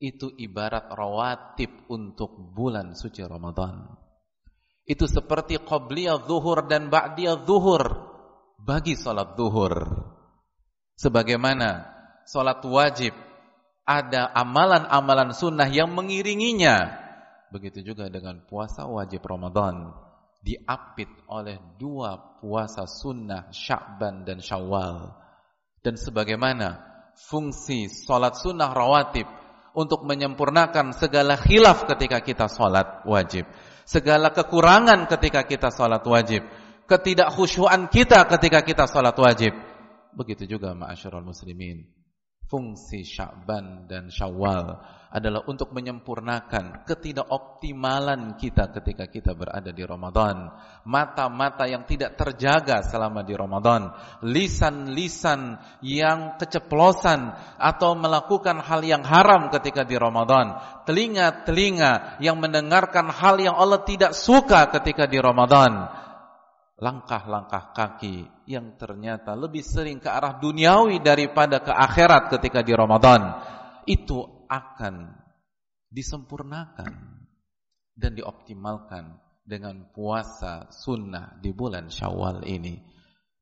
itu 0.00 0.32
ibarat 0.40 0.88
rawatib 0.88 1.84
untuk 1.92 2.56
bulan 2.56 2.96
suci 2.96 3.20
Ramadan. 3.20 3.84
Itu 4.88 5.04
seperti 5.04 5.60
qabliyah 5.60 6.24
zuhur 6.24 6.64
dan 6.64 6.88
ba'diyah 6.88 7.44
zuhur 7.44 7.84
bagi 8.56 8.96
salat 8.96 9.36
zuhur. 9.36 9.84
Sebagaimana 10.96 11.84
salat 12.24 12.64
wajib 12.64 13.12
ada 13.84 14.32
amalan-amalan 14.32 15.36
sunnah 15.36 15.68
yang 15.68 15.92
mengiringinya 15.92 17.04
Begitu 17.54 17.94
juga 17.94 18.10
dengan 18.10 18.42
puasa 18.50 18.82
wajib 18.90 19.22
Ramadan 19.22 19.94
diapit 20.44 21.08
oleh 21.32 21.56
dua 21.80 22.36
puasa 22.36 22.84
sunnah 22.84 23.48
Sya'ban 23.48 24.28
dan 24.28 24.44
Syawal. 24.44 25.08
Dan 25.80 25.96
sebagaimana 25.96 26.84
fungsi 27.16 27.88
solat 27.88 28.36
sunnah 28.36 28.76
rawatib 28.76 29.24
untuk 29.72 30.04
menyempurnakan 30.04 30.92
segala 30.92 31.40
khilaf 31.40 31.88
ketika 31.88 32.20
kita 32.20 32.46
solat 32.52 33.08
wajib. 33.08 33.48
Segala 33.88 34.30
kekurangan 34.36 35.08
ketika 35.08 35.48
kita 35.48 35.72
solat 35.72 36.04
wajib. 36.04 36.44
Ketidakkhusyuan 36.84 37.88
kita 37.88 38.28
ketika 38.28 38.60
kita 38.60 38.84
solat 38.84 39.16
wajib. 39.16 39.56
Begitu 40.12 40.44
juga 40.46 40.76
ma'asyurul 40.76 41.24
muslimin 41.24 42.03
fungsi 42.48 43.02
Sya'ban 43.02 43.88
dan 43.88 44.12
Syawal 44.12 44.76
adalah 45.14 45.46
untuk 45.46 45.70
menyempurnakan 45.70 46.82
ketidakoptimalan 46.82 48.34
kita 48.34 48.74
ketika 48.74 49.06
kita 49.06 49.30
berada 49.38 49.70
di 49.70 49.86
Ramadan. 49.86 50.50
Mata-mata 50.82 51.70
yang 51.70 51.86
tidak 51.86 52.18
terjaga 52.18 52.82
selama 52.82 53.22
di 53.22 53.38
Ramadan, 53.38 53.94
lisan-lisan 54.26 55.62
yang 55.86 56.34
keceplosan 56.34 57.30
atau 57.62 57.94
melakukan 57.94 58.58
hal 58.58 58.82
yang 58.82 59.06
haram 59.06 59.54
ketika 59.54 59.86
di 59.86 59.94
Ramadan, 59.94 60.58
telinga-telinga 60.82 62.18
yang 62.18 62.34
mendengarkan 62.42 63.06
hal 63.06 63.38
yang 63.38 63.54
Allah 63.54 63.86
tidak 63.86 64.18
suka 64.18 64.66
ketika 64.74 65.06
di 65.06 65.22
Ramadan 65.22 66.04
langkah-langkah 66.84 67.72
kaki 67.72 68.28
yang 68.44 68.76
ternyata 68.76 69.32
lebih 69.32 69.64
sering 69.64 70.04
ke 70.04 70.12
arah 70.12 70.36
duniawi 70.36 71.00
daripada 71.00 71.64
ke 71.64 71.72
akhirat 71.72 72.28
ketika 72.36 72.60
di 72.60 72.76
Ramadan 72.76 73.40
itu 73.88 74.44
akan 74.52 75.16
disempurnakan 75.88 76.92
dan 77.96 78.12
dioptimalkan 78.12 79.16
dengan 79.40 79.88
puasa 79.96 80.68
sunnah 80.68 81.40
di 81.40 81.56
bulan 81.56 81.88
Syawal 81.88 82.44
ini. 82.44 82.76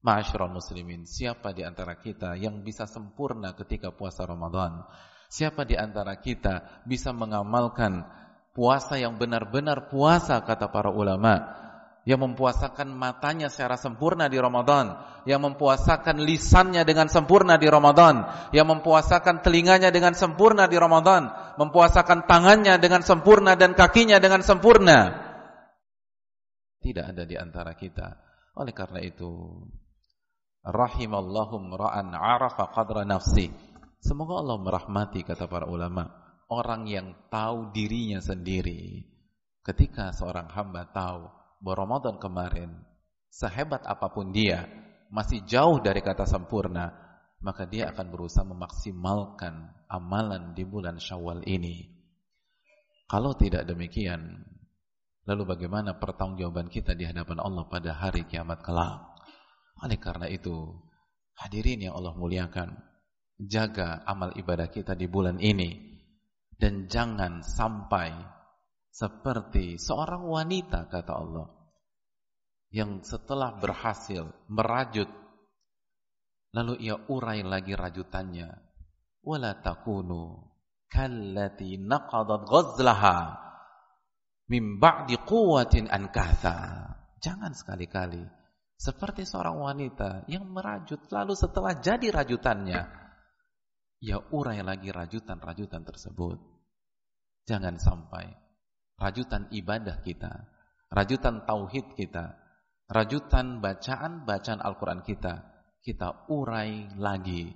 Ma'asyiral 0.03 0.51
muslimin, 0.51 1.07
siapa 1.07 1.55
di 1.55 1.63
antara 1.63 1.95
kita 1.99 2.35
yang 2.35 2.67
bisa 2.67 2.91
sempurna 2.91 3.55
ketika 3.55 3.95
puasa 3.95 4.27
Ramadan? 4.27 4.83
Siapa 5.31 5.63
di 5.63 5.79
antara 5.79 6.19
kita 6.19 6.83
bisa 6.83 7.15
mengamalkan 7.15 8.03
puasa 8.51 8.99
yang 8.99 9.15
benar-benar 9.15 9.89
puasa 9.95 10.43
kata 10.43 10.75
para 10.75 10.91
ulama? 10.91 11.63
Yang 12.03 12.19
mempuasakan 12.19 12.91
matanya 12.91 13.47
secara 13.47 13.79
sempurna 13.79 14.27
di 14.27 14.35
Ramadan, 14.35 14.99
yang 15.23 15.39
mempuasakan 15.47 16.19
lisannya 16.19 16.83
dengan 16.83 17.07
sempurna 17.07 17.55
di 17.55 17.71
Ramadan, 17.71 18.27
yang 18.51 18.67
mempuasakan 18.67 19.39
telinganya 19.39 19.95
dengan 19.95 20.11
sempurna 20.19 20.67
di 20.67 20.75
Ramadan, 20.75 21.31
mempuasakan 21.63 22.27
tangannya 22.27 22.83
dengan 22.83 23.07
sempurna 23.07 23.55
dan 23.55 23.79
kakinya 23.79 24.19
dengan 24.19 24.43
sempurna. 24.43 25.31
Tidak 26.83 27.15
ada 27.15 27.23
di 27.23 27.39
antara 27.39 27.79
kita. 27.79 28.19
Oleh 28.59 28.75
karena 28.75 28.99
itu, 28.99 29.63
rahimallahum 30.67 31.71
ra'an 31.79 32.11
arafa 32.19 32.75
qadra 32.75 33.07
nafsi. 33.07 33.47
Semoga 34.03 34.43
Allah 34.43 34.59
merahmati 34.59 35.23
kata 35.23 35.47
para 35.47 35.71
ulama 35.71 36.11
orang 36.51 36.91
yang 36.91 37.15
tahu 37.31 37.71
dirinya 37.71 38.19
sendiri. 38.19 39.07
Ketika 39.63 40.11
seorang 40.11 40.51
hamba 40.51 40.91
tahu 40.91 41.42
bahwa 41.63 41.87
Ramadan 41.87 42.19
kemarin 42.19 42.71
sehebat 43.31 43.87
apa 43.87 44.11
pun 44.11 44.35
dia 44.35 44.67
masih 45.09 45.47
jauh 45.47 45.79
dari 45.79 46.03
kata 46.03 46.27
sempurna 46.27 46.91
maka 47.43 47.67
dia 47.67 47.91
akan 47.91 48.07
berusaha 48.11 48.47
memaksimalkan 48.47 49.71
amalan 49.91 50.55
di 50.55 50.63
bulan 50.63 50.99
Syawal 50.99 51.43
ini. 51.47 51.91
Kalau 53.11 53.35
tidak 53.35 53.67
demikian 53.67 54.47
lalu 55.27 55.43
bagaimana 55.55 55.99
pertanggungjawaban 55.99 56.71
kita 56.71 56.95
di 56.99 57.07
hadapan 57.07 57.43
Allah 57.43 57.67
pada 57.67 57.99
hari 57.99 58.25
kiamat 58.31 58.63
kelak? 58.63 59.15
Oleh 59.83 59.99
karena 59.99 60.31
itu 60.31 60.71
hadirin 61.35 61.91
yang 61.91 61.95
Allah 61.99 62.15
muliakan 62.15 62.79
jaga 63.43 64.07
amal 64.07 64.31
ibadah 64.39 64.71
kita 64.71 64.95
di 64.95 65.11
bulan 65.11 65.43
ini. 65.43 65.91
Dan 66.55 66.87
jangan 66.87 67.43
sampai 67.43 68.15
seperti 68.93 69.81
seorang 69.81 70.29
wanita 70.29 70.93
kata 70.93 71.13
Allah 71.17 71.49
yang 72.73 73.01
setelah 73.01 73.57
berhasil 73.57 74.29
merajut 74.53 75.09
lalu 76.53 76.77
ia 76.85 76.97
urai 77.09 77.41
lagi 77.45 77.73
rajutannya. 77.73 78.49
Wala 79.23 79.57
takunu 79.65 80.53
kallati 80.93 81.81
naqadat 81.81 82.43
ghazlaha 82.45 83.19
min 84.53 84.77
ba'di 84.77 85.17
quwwatin 85.25 85.89
ankatha. 85.89 86.91
Jangan 87.23 87.57
sekali-kali. 87.57 88.21
Seperti 88.77 89.23
seorang 89.23 89.63
wanita 89.63 90.27
yang 90.27 90.51
merajut 90.51 91.07
lalu 91.15 91.39
setelah 91.39 91.79
jadi 91.79 92.11
rajutannya 92.11 92.83
ia 94.03 94.19
urai 94.19 94.59
lagi 94.67 94.91
rajutan-rajutan 94.91 95.87
tersebut. 95.87 96.43
Jangan 97.47 97.79
sampai 97.79 98.27
rajutan 98.99 99.49
ibadah 99.53 100.01
kita, 100.01 100.49
rajutan 100.93 101.45
tauhid 101.49 101.97
kita, 101.97 102.37
rajutan 102.89 103.65
bacaan-bacaan 103.65 104.61
Al-Quran 104.61 105.01
kita, 105.05 105.49
kita 105.83 106.29
urai 106.31 106.95
lagi 107.01 107.51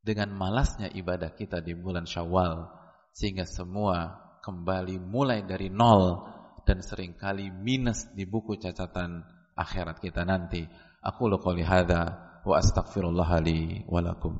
dengan 0.00 0.32
malasnya 0.32 0.88
ibadah 0.88 1.36
kita 1.36 1.60
di 1.60 1.76
bulan 1.76 2.08
Syawal, 2.08 2.70
sehingga 3.12 3.44
semua 3.44 4.28
kembali 4.40 4.96
mulai 5.02 5.44
dari 5.44 5.68
nol 5.68 6.24
dan 6.64 6.80
sering 6.80 7.18
kali 7.18 7.52
minus 7.52 8.08
di 8.16 8.24
buku 8.24 8.56
catatan 8.56 9.24
akhirat 9.58 10.00
kita 10.00 10.24
nanti. 10.24 10.64
Aku 10.98 11.30
qouli 11.38 11.64
hadza 11.64 12.16
wa 12.44 12.54
astaghfirullah 12.56 13.30
li 13.44 13.84
wa 13.86 14.00
lakum. 14.00 14.34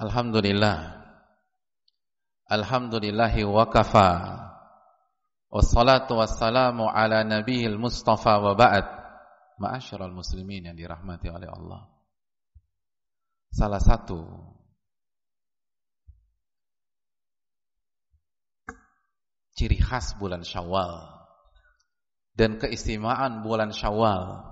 Alhamdulillah 0.00 0.99
Alhamdulillahi 2.50 3.46
wa 3.46 3.70
kafa. 3.70 4.10
Wassalatu 5.54 6.18
wassalamu 6.18 6.90
ala 6.90 7.22
nabiyil 7.22 7.78
mustafa 7.78 8.42
wa 8.42 8.58
ba'd. 8.58 8.86
Ma'asyiral 9.62 10.10
muslimin 10.10 10.66
yang 10.66 10.74
dirahmati 10.74 11.30
oleh 11.30 11.46
Allah. 11.46 11.86
Salah 13.54 13.78
satu. 13.78 14.26
Ciri 19.54 19.78
khas 19.78 20.18
bulan 20.18 20.42
syawal. 20.42 21.06
Dan 22.34 22.58
keistimewaan 22.58 23.46
bulan 23.46 23.70
syawal. 23.70 24.42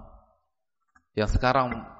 Yang 1.19 1.41
sekarang 1.41 1.99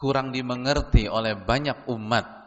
Kurang 0.00 0.32
dimengerti 0.32 1.12
oleh 1.12 1.36
banyak 1.36 1.84
umat 1.92 2.39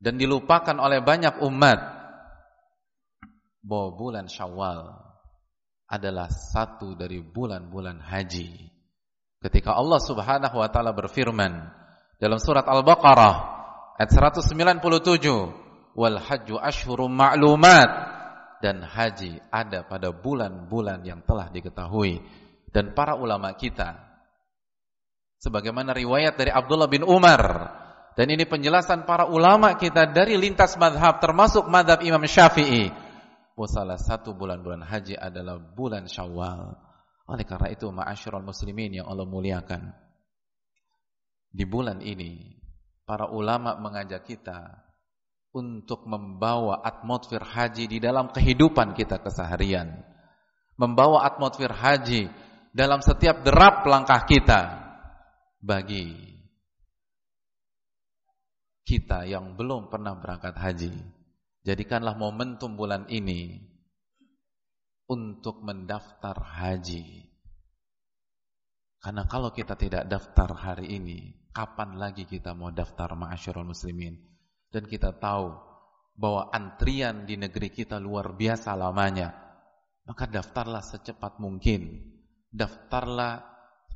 dan 0.00 0.16
dilupakan 0.16 0.74
oleh 0.80 1.04
banyak 1.04 1.44
umat. 1.44 1.78
Bahwa 3.60 3.88
bulan 3.92 4.24
Syawal 4.24 4.96
adalah 5.84 6.32
satu 6.32 6.96
dari 6.96 7.20
bulan-bulan 7.20 8.00
haji. 8.00 8.72
Ketika 9.44 9.76
Allah 9.76 10.00
Subhanahu 10.00 10.56
wa 10.56 10.68
taala 10.72 10.96
berfirman 10.96 11.68
dalam 12.16 12.40
surat 12.40 12.64
Al-Baqarah 12.64 13.36
ayat 14.00 14.08
197, 14.08 15.92
wal 15.92 16.16
hajju 16.16 16.56
ashhurum 16.56 17.12
ma'lumat. 17.12 18.16
Dan 18.60 18.84
haji 18.84 19.40
ada 19.48 19.88
pada 19.88 20.12
bulan-bulan 20.12 21.00
yang 21.00 21.24
telah 21.24 21.48
diketahui. 21.48 22.20
Dan 22.68 22.92
para 22.92 23.16
ulama 23.16 23.56
kita 23.56 23.96
sebagaimana 25.40 25.96
riwayat 25.96 26.36
dari 26.36 26.52
Abdullah 26.52 26.84
bin 26.92 27.00
Umar 27.00 27.40
dan 28.20 28.28
ini 28.28 28.44
penjelasan 28.44 29.08
para 29.08 29.24
ulama 29.32 29.80
kita 29.80 30.04
dari 30.12 30.36
lintas 30.36 30.76
madhab 30.76 31.24
termasuk 31.24 31.64
madhab 31.72 32.04
Imam 32.04 32.20
Syafi'i 32.20 32.92
bahwa 33.56 33.64
salah 33.64 33.96
satu 33.96 34.36
bulan-bulan 34.36 34.84
haji 34.84 35.16
adalah 35.16 35.56
bulan 35.56 36.04
Syawal 36.04 36.76
oleh 37.24 37.44
karena 37.48 37.72
itu 37.72 37.88
ma'asyiral 37.88 38.44
muslimin 38.44 39.00
yang 39.00 39.08
Allah 39.08 39.24
muliakan 39.24 39.96
di 41.48 41.64
bulan 41.64 42.04
ini 42.04 42.60
para 43.08 43.32
ulama 43.32 43.80
mengajak 43.80 44.28
kita 44.28 44.90
untuk 45.50 46.06
membawa 46.06 46.78
atmosfer 46.86 47.42
haji 47.42 47.90
di 47.90 47.98
dalam 47.98 48.30
kehidupan 48.30 48.94
kita 48.94 49.18
keseharian. 49.18 49.98
Membawa 50.78 51.26
atmosfer 51.26 51.74
haji 51.74 52.30
dalam 52.70 53.02
setiap 53.02 53.42
derap 53.42 53.82
langkah 53.84 54.22
kita 54.24 54.60
bagi 55.58 56.29
kita 58.84 59.28
yang 59.28 59.54
belum 59.54 59.88
pernah 59.92 60.16
berangkat 60.18 60.56
haji. 60.56 60.92
Jadikanlah 61.60 62.16
momentum 62.16 62.74
bulan 62.74 63.04
ini 63.12 63.60
untuk 65.10 65.60
mendaftar 65.60 66.38
haji. 66.38 67.28
Karena 69.00 69.24
kalau 69.24 69.50
kita 69.50 69.74
tidak 69.80 70.06
daftar 70.06 70.52
hari 70.52 71.00
ini, 71.00 71.48
kapan 71.50 71.96
lagi 71.96 72.28
kita 72.28 72.52
mau 72.52 72.68
daftar 72.68 73.16
ma'asyurul 73.16 73.72
muslimin? 73.72 74.16
Dan 74.70 74.86
kita 74.86 75.16
tahu 75.16 75.50
bahwa 76.20 76.52
antrian 76.52 77.24
di 77.24 77.40
negeri 77.40 77.72
kita 77.72 77.96
luar 77.96 78.36
biasa 78.36 78.76
lamanya. 78.76 79.32
Maka 80.04 80.28
daftarlah 80.28 80.84
secepat 80.84 81.40
mungkin. 81.40 82.12
Daftarlah 82.52 83.40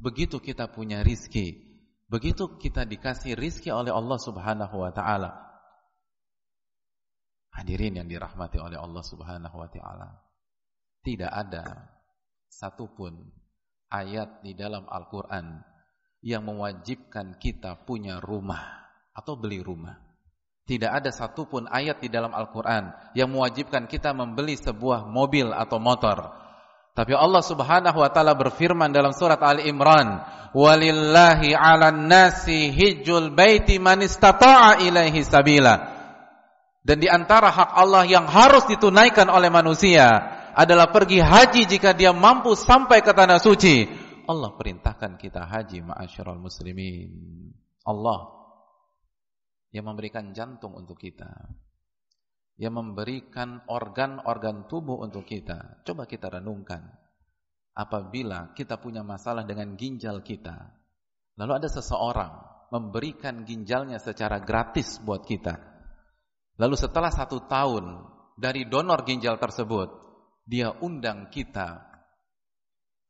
begitu 0.00 0.40
kita 0.40 0.72
punya 0.72 1.04
rizki. 1.04 1.73
Begitu 2.08 2.60
kita 2.60 2.84
dikasih 2.84 3.34
rizki 3.34 3.72
oleh 3.72 3.90
Allah 3.90 4.18
subhanahu 4.20 4.76
wa 4.76 4.92
ta'ala. 4.92 5.30
Hadirin 7.54 8.02
yang 8.02 8.08
dirahmati 8.10 8.60
oleh 8.60 8.76
Allah 8.76 9.04
subhanahu 9.04 9.56
wa 9.56 9.68
ta'ala. 9.70 10.08
Tidak 11.04 11.30
ada 11.30 11.94
satupun 12.50 13.18
ayat 13.92 14.42
di 14.42 14.52
dalam 14.56 14.84
Al-Quran 14.88 15.62
yang 16.24 16.44
mewajibkan 16.48 17.36
kita 17.36 17.84
punya 17.84 18.18
rumah 18.18 18.88
atau 19.12 19.36
beli 19.36 19.60
rumah. 19.60 20.00
Tidak 20.64 20.88
ada 20.88 21.12
satupun 21.12 21.68
ayat 21.68 22.00
di 22.00 22.08
dalam 22.08 22.32
Al-Quran 22.32 22.88
yang 23.12 23.28
mewajibkan 23.28 23.84
kita 23.84 24.16
membeli 24.16 24.56
sebuah 24.56 25.04
mobil 25.04 25.52
atau 25.52 25.76
motor. 25.76 26.43
Tapi 26.94 27.10
Allah 27.10 27.42
Subhanahu 27.42 27.98
wa 27.98 28.10
taala 28.14 28.38
berfirman 28.38 28.94
dalam 28.94 29.10
surat 29.10 29.42
Ali 29.42 29.66
Imran, 29.66 30.22
"Walillahi 30.54 31.50
'alan 31.50 32.06
nasi 32.06 32.70
hijjul 32.70 33.34
baiti 33.34 33.82
man 33.82 33.98
istata'a 33.98 34.78
ilaihi 34.78 35.26
sabila." 35.26 35.90
Dan 36.86 37.02
di 37.02 37.10
antara 37.10 37.50
hak 37.50 37.74
Allah 37.74 38.06
yang 38.06 38.30
harus 38.30 38.70
ditunaikan 38.70 39.26
oleh 39.26 39.50
manusia 39.50 40.06
adalah 40.54 40.94
pergi 40.94 41.18
haji 41.18 41.66
jika 41.66 41.90
dia 41.96 42.14
mampu 42.14 42.54
sampai 42.54 43.02
ke 43.02 43.10
tanah 43.10 43.42
suci. 43.42 43.90
Allah 44.30 44.54
perintahkan 44.54 45.18
kita 45.18 45.50
haji 45.50 45.82
ma'asyiral 45.82 46.38
muslimin. 46.38 47.10
Allah 47.82 48.30
yang 49.74 49.90
memberikan 49.90 50.30
jantung 50.30 50.78
untuk 50.78 50.94
kita. 50.94 51.26
Yang 52.54 52.74
memberikan 52.78 53.66
organ-organ 53.66 54.70
tubuh 54.70 55.02
untuk 55.02 55.26
kita. 55.26 55.82
Coba 55.82 56.06
kita 56.06 56.30
renungkan. 56.30 56.86
Apabila 57.74 58.54
kita 58.54 58.78
punya 58.78 59.02
masalah 59.02 59.42
dengan 59.42 59.74
ginjal 59.74 60.22
kita. 60.22 60.70
Lalu 61.34 61.52
ada 61.58 61.66
seseorang 61.66 62.32
memberikan 62.70 63.42
ginjalnya 63.42 63.98
secara 63.98 64.38
gratis 64.42 65.02
buat 65.02 65.26
kita. 65.26 65.58
Lalu 66.58 66.78
setelah 66.78 67.10
satu 67.10 67.46
tahun 67.50 68.06
dari 68.38 68.70
donor 68.70 69.02
ginjal 69.02 69.38
tersebut, 69.42 69.90
dia 70.46 70.70
undang 70.82 71.30
kita 71.30 71.82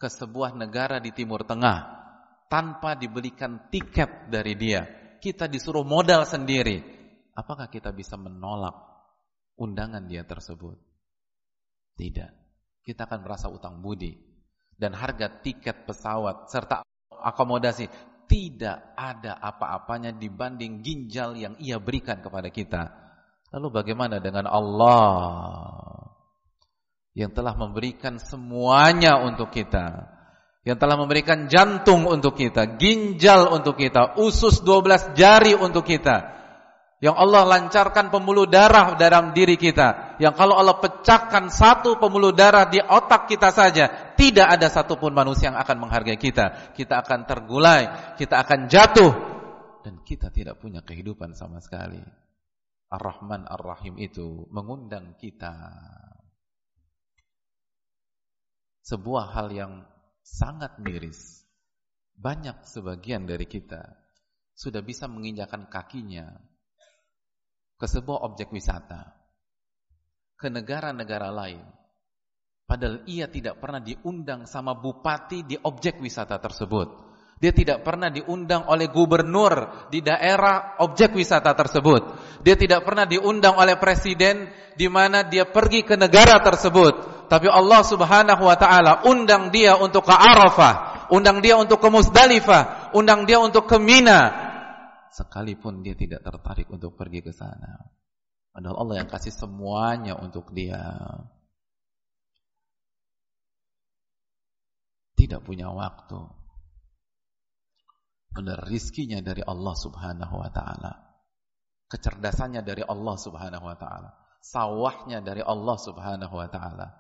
ke 0.01 0.09
sebuah 0.09 0.57
negara 0.57 1.01
di 1.01 1.13
Timur 1.13 1.45
Tengah 1.45 1.79
tanpa 2.49 2.97
dibelikan 2.97 3.69
tiket 3.73 4.29
dari 4.29 4.57
dia. 4.57 4.85
Kita 5.21 5.49
disuruh 5.49 5.85
modal 5.85 6.29
sendiri. 6.29 6.81
Apakah 7.35 7.67
kita 7.73 7.91
bisa 7.91 8.15
menolak 8.21 8.94
undangan 9.61 10.05
dia 10.07 10.27
tersebut? 10.27 10.77
Tidak. 11.95 12.31
Kita 12.85 13.07
akan 13.07 13.21
merasa 13.25 13.49
utang 13.49 13.81
budi. 13.81 14.15
Dan 14.75 14.93
harga 14.99 15.31
tiket 15.41 15.87
pesawat 15.87 16.51
serta 16.51 16.83
akomodasi 17.11 17.87
tidak 18.27 18.97
ada 18.99 19.39
apa-apanya 19.39 20.11
dibanding 20.11 20.83
ginjal 20.83 21.39
yang 21.39 21.55
ia 21.63 21.79
berikan 21.79 22.19
kepada 22.19 22.51
kita. 22.51 22.91
Lalu 23.55 23.71
bagaimana 23.71 24.19
dengan 24.19 24.51
Allah? 24.51 25.95
yang 27.15 27.31
telah 27.31 27.55
memberikan 27.55 28.19
semuanya 28.19 29.23
untuk 29.23 29.55
kita 29.55 30.11
yang 30.67 30.77
telah 30.77 30.99
memberikan 30.99 31.47
jantung 31.47 32.11
untuk 32.11 32.35
kita 32.35 32.75
ginjal 32.75 33.55
untuk 33.55 33.79
kita 33.79 34.19
usus 34.19 34.61
12 34.67 35.15
jari 35.15 35.55
untuk 35.55 35.87
kita 35.87 36.35
yang 37.03 37.19
Allah 37.19 37.43
lancarkan 37.45 38.09
pembuluh 38.09 38.47
darah 38.47 38.95
dalam 38.95 39.35
diri 39.35 39.59
kita. 39.59 40.17
Yang 40.23 40.35
kalau 40.39 40.55
Allah 40.57 40.79
pecahkan 40.79 41.51
satu 41.51 41.99
pembuluh 41.99 42.31
darah 42.31 42.71
di 42.71 42.79
otak 42.79 43.27
kita 43.27 43.51
saja 43.51 44.15
tidak 44.15 44.47
ada 44.47 44.71
satupun 44.71 45.11
manusia 45.11 45.51
yang 45.51 45.59
akan 45.59 45.85
menghargai 45.85 46.17
kita. 46.17 46.73
Kita 46.73 47.03
akan 47.03 47.27
tergulai 47.27 48.15
kita 48.15 48.41
akan 48.41 48.71
jatuh 48.71 49.13
dan 49.83 50.01
kita 50.07 50.31
tidak 50.31 50.63
punya 50.63 50.81
kehidupan 50.81 51.35
sama 51.35 51.59
sekali. 51.59 52.01
Ar-Rahman 52.95 53.51
Ar-Rahim 53.51 53.99
itu 53.99 54.47
mengundang 54.55 55.19
kita. 55.19 55.53
Sebuah 58.87 59.35
hal 59.35 59.49
yang 59.51 59.73
sangat 60.23 60.79
miris. 60.79 61.43
Banyak 62.15 62.63
sebagian 62.65 63.27
dari 63.27 63.51
kita 63.51 63.99
sudah 64.55 64.87
bisa 64.87 65.11
menginjakan 65.11 65.67
kakinya 65.67 66.54
ke 67.85 68.01
sebuah 68.01 68.25
objek 68.25 68.49
wisata, 68.49 69.13
ke 70.41 70.49
negara-negara 70.49 71.29
lain. 71.29 71.61
Padahal 72.65 73.05
ia 73.05 73.29
tidak 73.29 73.61
pernah 73.61 73.77
diundang 73.77 74.49
sama 74.49 74.73
bupati 74.73 75.45
di 75.45 75.53
objek 75.61 76.01
wisata 76.01 76.41
tersebut. 76.41 77.13
Dia 77.37 77.53
tidak 77.53 77.85
pernah 77.85 78.09
diundang 78.09 78.65
oleh 78.73 78.89
gubernur 78.89 79.85
di 79.93 80.01
daerah 80.01 80.81
objek 80.81 81.13
wisata 81.13 81.53
tersebut. 81.53 82.17
Dia 82.41 82.57
tidak 82.57 82.89
pernah 82.89 83.05
diundang 83.05 83.61
oleh 83.61 83.77
presiden 83.77 84.49
di 84.81 84.89
mana 84.89 85.29
dia 85.29 85.45
pergi 85.45 85.85
ke 85.85 86.01
negara 86.01 86.41
tersebut. 86.41 87.29
Tapi 87.29 87.53
Allah 87.53 87.85
Subhanahu 87.85 88.49
wa 88.49 88.57
taala 88.57 89.05
undang 89.05 89.53
dia 89.53 89.77
untuk 89.77 90.09
ke 90.09 90.15
Arafah, 90.17 91.05
undang 91.13 91.45
dia 91.45 91.61
untuk 91.61 91.85
ke 91.85 91.89
Musdalifah, 91.93 92.97
undang 92.97 93.29
dia 93.29 93.37
untuk 93.45 93.69
ke 93.69 93.77
Mina. 93.77 94.44
Sekalipun 95.15 95.87
dia 95.87 95.95
tidak 95.95 96.27
tertarik 96.27 96.67
untuk 96.75 96.99
pergi 96.99 97.23
ke 97.23 97.31
sana. 97.31 97.79
Padahal 98.51 98.83
Allah 98.83 98.97
yang 99.07 99.11
kasih 99.11 99.31
semuanya 99.31 100.19
untuk 100.19 100.51
dia. 100.51 100.83
Tidak 105.15 105.39
punya 105.47 105.71
waktu 105.71 106.19
benar 108.35 108.67
rizkinya 108.67 109.23
dari 109.23 109.47
Allah 109.47 109.75
subhanahu 109.79 110.35
wa 110.43 110.51
ta'ala. 110.51 110.93
Kecerdasannya 111.87 112.67
dari 112.67 112.83
Allah 112.83 113.15
subhanahu 113.15 113.65
wa 113.71 113.79
ta'ala. 113.79 114.11
Sawahnya 114.43 115.23
dari 115.23 115.41
Allah 115.41 115.79
subhanahu 115.79 116.35
wa 116.35 116.49
ta'ala. 116.51 116.91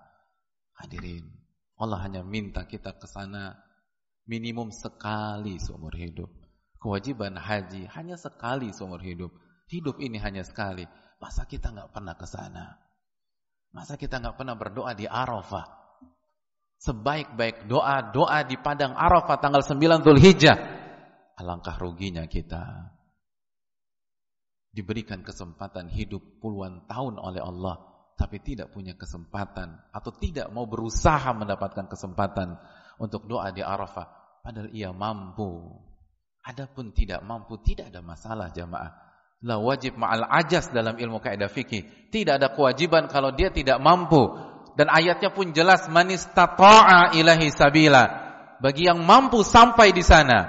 Hadirin, 0.78 1.26
Allah 1.82 1.98
hanya 2.06 2.22
minta 2.22 2.62
kita 2.70 2.94
ke 2.94 3.10
sana 3.10 3.58
minimum 4.30 4.70
sekali 4.70 5.58
seumur 5.58 5.98
hidup. 5.98 6.30
Kewajiban 6.84 7.40
haji 7.40 7.88
hanya 7.96 8.20
sekali 8.20 8.68
seumur 8.76 9.00
hidup. 9.00 9.32
Hidup 9.72 9.96
ini 10.04 10.20
hanya 10.20 10.44
sekali. 10.44 10.84
Masa 11.16 11.48
kita 11.48 11.72
nggak 11.72 11.96
pernah 11.96 12.12
ke 12.12 12.28
sana? 12.28 12.76
Masa 13.72 13.96
kita 13.96 14.20
nggak 14.20 14.36
pernah 14.36 14.52
berdoa 14.52 14.92
di 14.92 15.08
Arafah? 15.08 15.64
Sebaik-baik 16.84 17.64
doa, 17.64 18.12
doa 18.12 18.44
di 18.44 18.60
padang 18.60 18.92
Arafah 18.92 19.40
tanggal 19.40 19.64
9 19.64 20.04
Dhul 20.04 20.20
Hijjah 20.20 20.84
alangkah 21.34 21.74
ruginya 21.78 22.26
kita 22.30 22.94
diberikan 24.74 25.22
kesempatan 25.22 25.90
hidup 25.90 26.42
puluhan 26.42 26.86
tahun 26.86 27.18
oleh 27.18 27.42
Allah 27.42 27.78
tapi 28.14 28.38
tidak 28.42 28.70
punya 28.70 28.94
kesempatan 28.94 29.74
atau 29.90 30.10
tidak 30.14 30.50
mau 30.54 30.66
berusaha 30.66 31.34
mendapatkan 31.34 31.90
kesempatan 31.90 32.58
untuk 32.98 33.26
doa 33.26 33.50
di 33.50 33.62
Arafah 33.62 34.40
padahal 34.42 34.70
ia 34.70 34.94
mampu 34.94 35.78
adapun 36.44 36.92
tidak 36.92 37.24
mampu 37.24 37.56
tidak 37.64 37.88
ada 37.88 38.04
masalah 38.04 38.52
jamaah 38.52 39.04
La 39.44 39.60
wajib 39.60 40.00
ma'al 40.00 40.24
ajas 40.24 40.72
dalam 40.72 40.96
ilmu 40.96 41.20
kaidah 41.20 41.52
fikih. 41.52 42.08
Tidak 42.08 42.40
ada 42.40 42.56
kewajiban 42.56 43.12
kalau 43.12 43.36
dia 43.36 43.52
tidak 43.52 43.76
mampu. 43.76 44.32
Dan 44.72 44.88
ayatnya 44.88 45.36
pun 45.36 45.52
jelas 45.52 45.84
manistata'a 45.92 47.12
ilahi 47.12 47.52
sabila. 47.52 48.24
Bagi 48.64 48.88
yang 48.88 49.04
mampu 49.04 49.44
sampai 49.44 49.92
di 49.92 50.00
sana. 50.00 50.48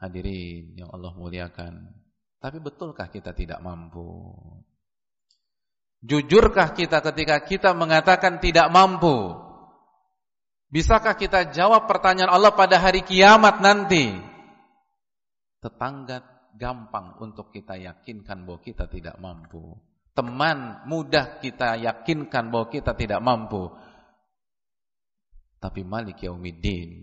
Hadirin 0.00 0.80
yang 0.80 0.88
Allah 0.88 1.12
muliakan. 1.12 1.92
Tapi 2.40 2.56
betulkah 2.64 3.12
kita 3.12 3.36
tidak 3.36 3.60
mampu? 3.60 4.32
Jujurkah 6.00 6.72
kita 6.72 7.04
ketika 7.04 7.36
kita 7.44 7.70
mengatakan 7.76 8.40
tidak 8.40 8.72
mampu? 8.72 9.36
Bisakah 10.72 11.20
kita 11.20 11.52
jawab 11.52 11.84
pertanyaan 11.84 12.32
Allah 12.32 12.56
pada 12.56 12.80
hari 12.80 13.04
kiamat 13.04 13.60
nanti? 13.60 14.35
Tetangga 15.66 16.22
gampang 16.54 17.18
untuk 17.18 17.50
kita 17.50 17.74
yakinkan 17.74 18.46
bahwa 18.46 18.62
kita 18.62 18.86
tidak 18.86 19.18
mampu. 19.18 19.74
Teman 20.14 20.86
mudah 20.86 21.42
kita 21.42 21.74
yakinkan 21.74 22.54
bahwa 22.54 22.70
kita 22.70 22.94
tidak 22.94 23.18
mampu. 23.18 23.66
Tapi 25.58 25.82
Malik 25.82 26.22
Yaumiddin 26.22 27.02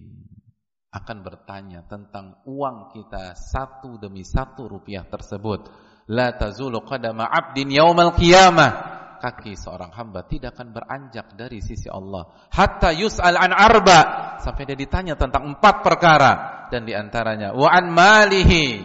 akan 0.95 1.17
bertanya 1.25 1.83
tentang 1.83 2.39
uang 2.47 2.95
kita 2.95 3.35
satu 3.35 3.99
demi 3.99 4.23
satu 4.23 4.71
rupiah 4.71 5.03
tersebut. 5.03 5.67
La 6.07 6.31
tazulu 6.39 6.79
qadama 6.87 7.27
abdin 7.27 7.67
yaumal 7.67 8.15
qiyamah. 8.15 9.02
Kaki 9.23 9.55
seorang 9.55 9.95
hamba 9.95 10.27
tidak 10.27 10.59
akan 10.59 10.75
beranjak 10.75 11.31
dari 11.39 11.63
sisi 11.63 11.87
Allah. 11.87 12.27
Hatta 12.51 12.91
yus'al 12.91 13.39
an 13.39 13.55
arba. 13.55 14.35
Sampai 14.43 14.67
dia 14.67 14.75
ditanya 14.75 15.15
tentang 15.15 15.47
empat 15.55 15.79
perkara. 15.79 16.31
Dan 16.67 16.83
di 16.83 16.91
antaranya. 16.91 17.55
Wa 17.55 17.71
an 17.71 17.87
malihi 17.87 18.83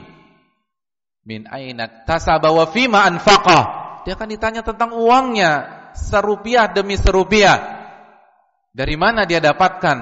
min 1.27 1.43
aina 1.51 2.07
tasaba 2.07 2.55
wa 2.55 2.71
fima 2.71 3.03
anfaqah. 3.11 3.63
Dia 4.07 4.15
akan 4.15 4.31
ditanya 4.31 4.63
tentang 4.63 4.95
uangnya 4.95 5.67
serupiah 5.99 6.71
demi 6.71 6.95
serupiah. 6.95 7.59
Dari 8.71 8.95
mana 8.95 9.27
dia 9.27 9.43
dapatkan 9.43 9.99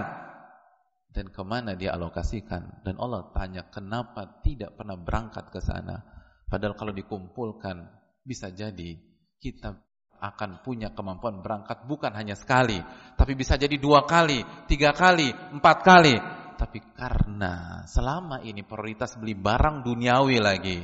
dan 1.16 1.32
ke 1.32 1.42
mana 1.48 1.72
dia 1.80 1.96
alokasikan. 1.96 2.84
Dan 2.84 3.00
Allah 3.00 3.32
tanya 3.32 3.72
kenapa 3.72 4.44
tidak 4.44 4.76
pernah 4.76 5.00
berangkat 5.00 5.48
ke 5.48 5.64
sana. 5.64 6.04
Padahal 6.44 6.76
kalau 6.76 6.92
dikumpulkan 6.92 7.88
bisa 8.20 8.52
jadi 8.52 9.00
kita 9.40 9.85
akan 10.26 10.66
punya 10.66 10.90
kemampuan 10.90 11.38
berangkat 11.38 11.86
bukan 11.86 12.10
hanya 12.18 12.34
sekali, 12.34 12.82
tapi 13.14 13.38
bisa 13.38 13.54
jadi 13.54 13.78
dua 13.78 14.02
kali, 14.02 14.42
tiga 14.66 14.90
kali, 14.90 15.30
empat 15.30 15.78
kali. 15.86 16.16
Tapi 16.56 16.80
karena 16.96 17.84
selama 17.84 18.40
ini 18.40 18.64
prioritas 18.64 19.14
beli 19.20 19.36
barang 19.36 19.84
duniawi 19.84 20.38
lagi, 20.40 20.78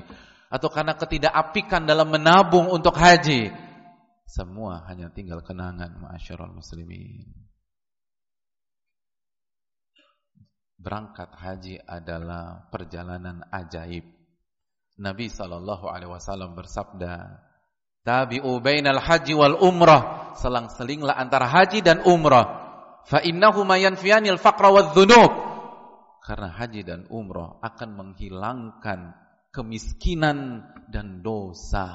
atau 0.53 0.69
karena 0.69 0.95
ketidakapikan 0.95 1.89
dalam 1.89 2.13
menabung 2.13 2.69
untuk 2.69 2.95
haji. 2.95 3.51
Semua 4.29 4.85
hanya 4.89 5.13
tinggal 5.13 5.41
kenangan 5.45 5.97
ma'asyiral 5.97 6.53
muslimin. 6.53 7.29
Berangkat 10.77 11.31
haji 11.37 11.79
adalah 11.85 12.69
perjalanan 12.69 13.45
ajaib. 13.49 14.03
Nabi 15.01 15.27
sallallahu 15.29 15.89
alaihi 15.89 16.13
wasallam 16.13 16.53
bersabda, 16.53 17.41
"Tabi'u 18.03 18.59
bainal 18.63 19.01
haji 19.01 19.35
wal 19.35 19.59
umrah." 19.63 20.35
Selang-selinglah 20.39 21.15
antara 21.15 21.47
haji 21.47 21.85
dan 21.85 22.03
umrah. 22.09 22.63
Fa 23.05 23.21
innahuma 23.21 23.77
yanfiyanil 23.77 24.41
faqra 24.41 24.73
wadh-dhunub. 24.73 25.33
Karena 26.23 26.55
haji 26.55 26.87
dan 26.87 27.11
umrah 27.11 27.59
akan 27.61 27.91
menghilangkan 27.99 29.13
kemiskinan 29.51 30.63
dan 30.89 31.21
dosa. 31.21 31.87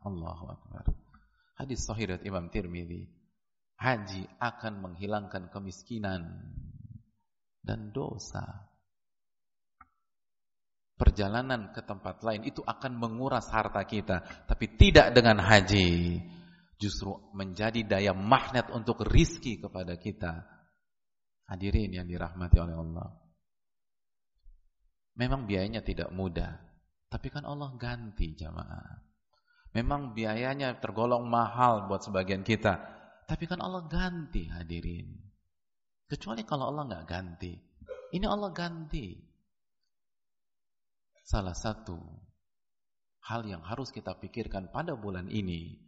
Allahu 0.00 0.44
Akbar. 0.54 0.84
Hadis 1.60 1.84
sahih 1.84 2.16
Imam 2.24 2.48
Tirmidzi. 2.48 3.04
Haji 3.76 4.24
akan 4.40 4.72
menghilangkan 4.80 5.52
kemiskinan 5.52 6.24
dan 7.60 7.92
dosa. 7.92 8.69
Perjalanan 11.00 11.72
ke 11.72 11.80
tempat 11.80 12.20
lain 12.20 12.44
itu 12.44 12.60
akan 12.60 13.00
menguras 13.00 13.48
harta 13.48 13.80
kita, 13.88 14.20
tapi 14.44 14.76
tidak 14.76 15.16
dengan 15.16 15.40
haji. 15.40 16.20
Justru 16.76 17.32
menjadi 17.32 17.80
daya 17.88 18.12
magnet 18.12 18.68
untuk 18.68 19.00
rizki 19.08 19.56
kepada 19.56 19.96
kita. 19.96 20.44
Hadirin 21.48 21.96
yang 21.96 22.04
dirahmati 22.04 22.56
oleh 22.60 22.76
Allah. 22.76 23.16
Memang 25.16 25.48
biayanya 25.48 25.80
tidak 25.80 26.12
mudah. 26.12 26.60
Tapi 27.08 27.32
kan 27.32 27.48
Allah 27.48 27.72
ganti 27.80 28.36
jamaah. 28.36 29.00
Memang 29.72 30.12
biayanya 30.12 30.84
tergolong 30.84 31.24
mahal 31.24 31.88
buat 31.88 32.04
sebagian 32.04 32.44
kita. 32.44 32.76
Tapi 33.24 33.44
kan 33.48 33.64
Allah 33.64 33.88
ganti 33.88 34.44
hadirin. 34.52 35.16
Kecuali 36.04 36.44
kalau 36.44 36.68
Allah 36.68 36.92
nggak 36.92 37.06
ganti. 37.08 37.56
Ini 38.12 38.26
Allah 38.28 38.52
ganti. 38.52 39.29
Salah 41.30 41.54
satu 41.54 41.94
hal 43.30 43.46
yang 43.46 43.62
harus 43.62 43.94
kita 43.94 44.18
pikirkan 44.18 44.74
pada 44.74 44.98
bulan 44.98 45.30
ini 45.30 45.78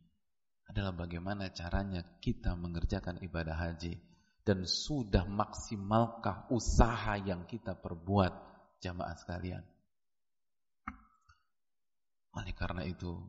adalah 0.70 0.94
bagaimana 0.94 1.50
caranya 1.50 2.06
kita 2.22 2.54
mengerjakan 2.54 3.18
ibadah 3.26 3.58
haji. 3.58 3.98
Dan 4.42 4.66
sudah 4.66 5.26
maksimalkah 5.26 6.50
usaha 6.50 7.14
yang 7.18 7.46
kita 7.46 7.74
perbuat 7.78 8.30
jamaah 8.82 9.14
sekalian. 9.14 9.62
Oleh 12.34 12.54
karena 12.54 12.82
itu, 12.86 13.22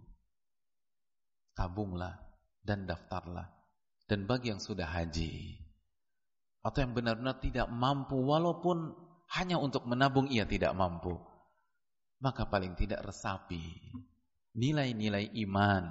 tabunglah 1.54 2.18
dan 2.66 2.90
daftarlah. 2.90 3.46
Dan 4.10 4.26
bagi 4.26 4.54
yang 4.54 4.62
sudah 4.62 4.90
haji, 4.90 5.54
atau 6.66 6.80
yang 6.82 6.98
benar-benar 6.98 7.38
tidak 7.42 7.70
mampu, 7.70 8.18
walaupun 8.18 8.98
hanya 9.38 9.62
untuk 9.62 9.86
menabung 9.86 10.34
ia 10.34 10.50
tidak 10.50 10.74
mampu, 10.74 11.22
maka 12.24 12.48
paling 12.48 12.80
tidak 12.80 13.04
resapi 13.04 13.60
nilai-nilai 14.56 15.36
iman 15.44 15.84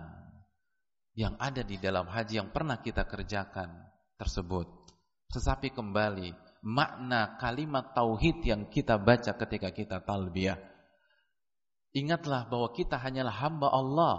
yang 1.12 1.36
ada 1.36 1.60
di 1.60 1.76
dalam 1.76 2.08
haji 2.08 2.40
yang 2.40 2.48
pernah 2.48 2.80
kita 2.80 3.04
kerjakan 3.04 3.68
tersebut. 4.16 4.64
Resapi 5.28 5.72
kembali 5.72 6.32
makna 6.64 7.36
kalimat 7.36 7.92
tauhid 7.92 8.40
yang 8.48 8.72
kita 8.72 8.96
baca 8.96 9.36
ketika 9.36 9.68
kita 9.72 10.00
talbiyah 10.00 10.72
Ingatlah 11.92 12.48
bahwa 12.48 12.72
kita 12.72 12.96
hanyalah 12.96 13.36
hamba 13.36 13.68
Allah 13.68 14.16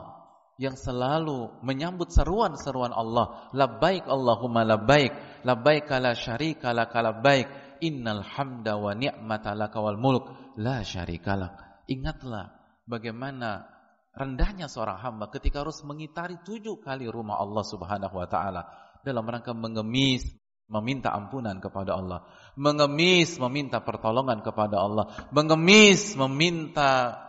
yang 0.61 0.77
selalu 0.77 1.49
menyambut 1.65 2.13
seruan-seruan 2.13 2.93
Allah. 2.93 3.49
Labbaik 3.49 4.05
Allahumma 4.05 4.61
labbaik, 4.61 5.41
labbaik 5.41 5.89
la 5.97 6.13
syarika 6.13 6.69
lak 6.69 6.93
labbaik, 6.93 7.49
innal 7.81 8.21
hamda 8.21 8.77
wa 8.77 8.93
ni'mata 8.93 9.57
laka 9.57 9.81
wal 9.81 9.97
mulk 9.97 10.53
la. 10.61 10.85
Ingatlah 11.87 12.53
bagaimana 12.87 13.67
rendahnya 14.13 14.69
seorang 14.69 15.01
hamba 15.01 15.27
ketika 15.33 15.65
harus 15.65 15.81
mengitari 15.83 16.39
tujuh 16.45 16.79
kali 16.79 17.09
rumah 17.09 17.41
Allah 17.41 17.65
Subhanahu 17.65 18.15
wa 18.15 18.27
taala 18.29 18.61
dalam 19.03 19.25
rangka 19.27 19.51
mengemis 19.51 20.23
meminta 20.71 21.11
ampunan 21.11 21.59
kepada 21.59 21.99
Allah, 21.99 22.23
mengemis 22.55 23.35
meminta 23.37 23.83
pertolongan 23.83 24.39
kepada 24.41 24.79
Allah, 24.79 25.05
mengemis 25.35 26.15
meminta 26.15 27.19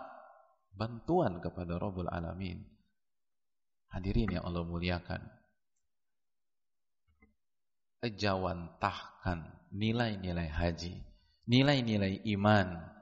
bantuan 0.71 1.43
kepada 1.43 1.77
Rabbul 1.77 2.09
Alamin. 2.09 2.63
Hadirin 3.91 4.39
yang 4.39 4.45
Allah 4.47 4.67
muliakan. 4.67 5.23
Ejawantahkan 8.05 9.71
nilai-nilai 9.73 10.51
haji, 10.51 10.95
nilai-nilai 11.49 12.21
iman 12.37 12.94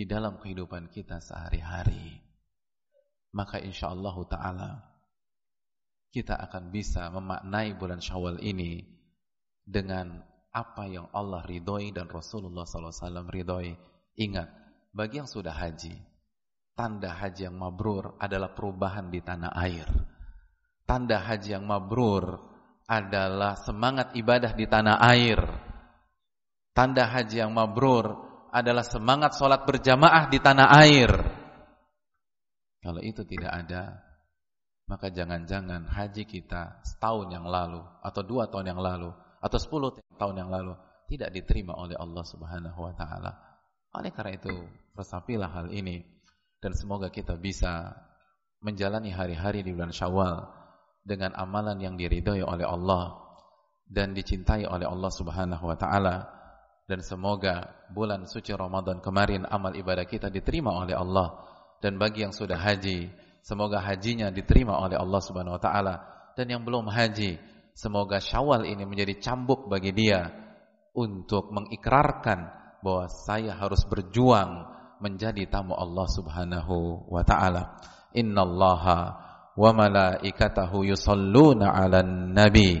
di 0.00 0.08
dalam 0.08 0.40
kehidupan 0.40 0.88
kita 0.88 1.20
sehari-hari. 1.20 2.16
Maka 3.36 3.60
insya 3.60 3.92
Allah 3.92 4.16
Ta'ala 4.24 4.70
kita 6.08 6.40
akan 6.40 6.72
bisa 6.72 7.12
memaknai 7.12 7.76
bulan 7.76 8.00
syawal 8.00 8.40
ini 8.40 8.80
dengan 9.60 10.24
apa 10.56 10.88
yang 10.88 11.12
Allah 11.12 11.44
ridhoi 11.44 11.92
dan 11.92 12.08
Rasulullah 12.08 12.64
SAW 12.64 13.28
ridhoi. 13.28 13.76
Ingat, 14.16 14.48
bagi 14.96 15.20
yang 15.20 15.28
sudah 15.28 15.52
haji, 15.52 15.92
Tanda 16.72 17.12
haji 17.12 17.52
yang 17.52 17.60
mabrur 17.60 18.16
adalah 18.16 18.56
perubahan 18.56 19.12
di 19.12 19.20
tanah 19.20 19.52
air. 19.52 19.84
Tanda 20.88 21.20
haji 21.20 21.60
yang 21.60 21.68
mabrur 21.68 22.40
adalah 22.88 23.52
semangat 23.52 24.16
ibadah 24.16 24.56
di 24.56 24.64
tanah 24.64 24.96
air. 25.12 25.44
Tanda 26.72 27.04
haji 27.04 27.36
yang 27.44 27.52
mabrur 27.52 28.29
adalah 28.50 28.82
semangat 28.82 29.38
sholat 29.38 29.64
berjamaah 29.64 30.26
di 30.30 30.38
tanah 30.42 30.68
air. 30.84 31.10
Kalau 32.80 33.02
itu 33.02 33.22
tidak 33.26 33.50
ada, 33.50 33.98
maka 34.90 35.12
jangan-jangan 35.12 35.86
haji 35.86 36.26
kita 36.26 36.82
setahun 36.82 37.30
yang 37.30 37.46
lalu, 37.46 37.82
atau 38.02 38.22
dua 38.26 38.50
tahun 38.50 38.74
yang 38.74 38.80
lalu, 38.80 39.10
atau 39.40 39.58
sepuluh 39.58 39.94
tahun 40.18 40.46
yang 40.46 40.50
lalu, 40.50 40.74
tidak 41.06 41.30
diterima 41.34 41.78
oleh 41.78 41.94
Allah 41.94 42.24
subhanahu 42.26 42.78
wa 42.78 42.94
ta'ala. 42.94 43.32
Oleh 43.94 44.10
karena 44.14 44.38
itu, 44.38 44.54
resapilah 44.94 45.50
hal 45.50 45.68
ini 45.70 46.02
dan 46.60 46.76
semoga 46.76 47.08
kita 47.08 47.34
bisa 47.40 47.96
menjalani 48.60 49.10
hari-hari 49.10 49.64
di 49.64 49.72
bulan 49.72 49.90
Syawal 49.90 50.44
dengan 51.00 51.32
amalan 51.32 51.80
yang 51.80 51.96
diridhoi 51.96 52.44
oleh 52.44 52.68
Allah 52.68 53.16
dan 53.88 54.12
dicintai 54.12 54.68
oleh 54.68 54.84
Allah 54.84 55.10
Subhanahu 55.10 55.64
wa 55.64 55.74
taala 55.74 56.39
dan 56.90 57.06
semoga 57.06 57.86
bulan 57.94 58.26
suci 58.26 58.50
Ramadan 58.50 58.98
kemarin 58.98 59.46
amal 59.46 59.70
ibadah 59.78 60.02
kita 60.10 60.26
diterima 60.26 60.74
oleh 60.74 60.98
Allah 60.98 61.38
dan 61.78 61.94
bagi 62.02 62.26
yang 62.26 62.34
sudah 62.34 62.58
haji 62.58 63.06
semoga 63.46 63.78
hajinya 63.78 64.34
diterima 64.34 64.74
oleh 64.82 64.98
Allah 64.98 65.22
Subhanahu 65.22 65.54
wa 65.54 65.62
taala 65.62 65.94
dan 66.34 66.50
yang 66.50 66.66
belum 66.66 66.90
haji 66.90 67.38
semoga 67.78 68.18
Syawal 68.18 68.66
ini 68.66 68.82
menjadi 68.82 69.22
cambuk 69.22 69.70
bagi 69.70 69.94
dia 69.94 70.34
untuk 70.90 71.54
mengikrarkan 71.54 72.38
bahwa 72.82 73.06
saya 73.06 73.54
harus 73.54 73.84
berjuang 73.86 74.66
menjadi 75.00 75.48
tamu 75.48 75.76
Allah 75.76 76.06
Subhanahu 76.08 77.08
wa 77.08 77.22
taala. 77.24 77.80
Innallaha 78.12 78.98
wa 79.56 79.70
malaikatahu 79.72 80.84
yusalluna 80.88 81.72
'alan 81.72 82.36
nabi. 82.36 82.80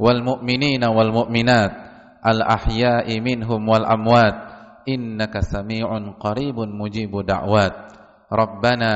wal 0.00 0.24
mu'minina 0.24 0.88
wal 0.88 1.12
mu'minat. 1.12 1.72
Al 2.24 2.40
ahya'i 2.40 3.20
minhum 3.20 3.60
wal 3.68 3.84
amwat. 3.84 4.34
Innaka 4.88 5.44
sami'un 5.44 6.16
qaribun 6.16 6.72
mujibu 6.72 7.20
da'wat. 7.20 7.92
Rabbana 8.32 8.92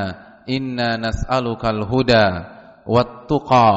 inna 0.48 0.96
nas'alukal 0.96 1.84
huda 1.84 2.24
wat 2.88 3.28
tuqa 3.28 3.70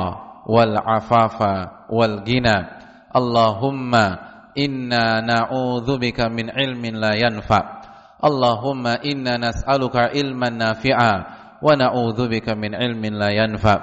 wal 0.47 0.79
afafa 0.79 1.87
wal 1.91 2.23
ghina 2.23 2.79
Allahumma 3.11 4.05
inna 4.53 5.23
na'udzubika 5.23 6.29
min 6.29 6.53
ilmin 6.53 7.01
la 7.01 7.17
yanfa. 7.17 7.81
Allahumma 8.21 9.01
inna 9.01 9.41
nas'aluka 9.41 10.13
ilman 10.13 10.57
nafi'a 10.59 11.13
wa 11.57 11.73
na'udzubika 11.73 12.53
min 12.53 12.77
ilmin 12.77 13.17
la 13.17 13.33
yanfa. 13.33 13.75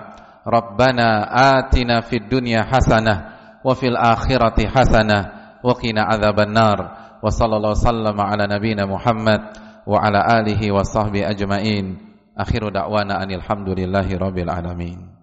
Rabbana 0.45 1.25
atina 1.57 2.05
fid 2.05 2.29
dunya 2.29 2.63
hasanah 2.69 3.34
وفي 3.65 3.87
الآخرة 3.89 4.69
حسنة 4.69 5.21
وقنا 5.65 6.03
عذاب 6.03 6.41
النار. 6.41 6.79
وصلى 7.23 7.57
الله 7.57 7.71
وسلم 7.71 8.21
على 8.21 8.45
نبينا 8.47 8.87
محمد 8.87 9.41
وعلى 9.87 10.21
آله 10.41 10.73
وصحبه 10.73 11.31
أجمعين. 11.31 11.99
آخر 12.39 12.69
دعوانا 12.69 13.23
أن 13.23 13.31
الحمد 13.31 13.69
لله 13.81 14.09
رب 14.19 14.39
العالمين. 14.39 15.14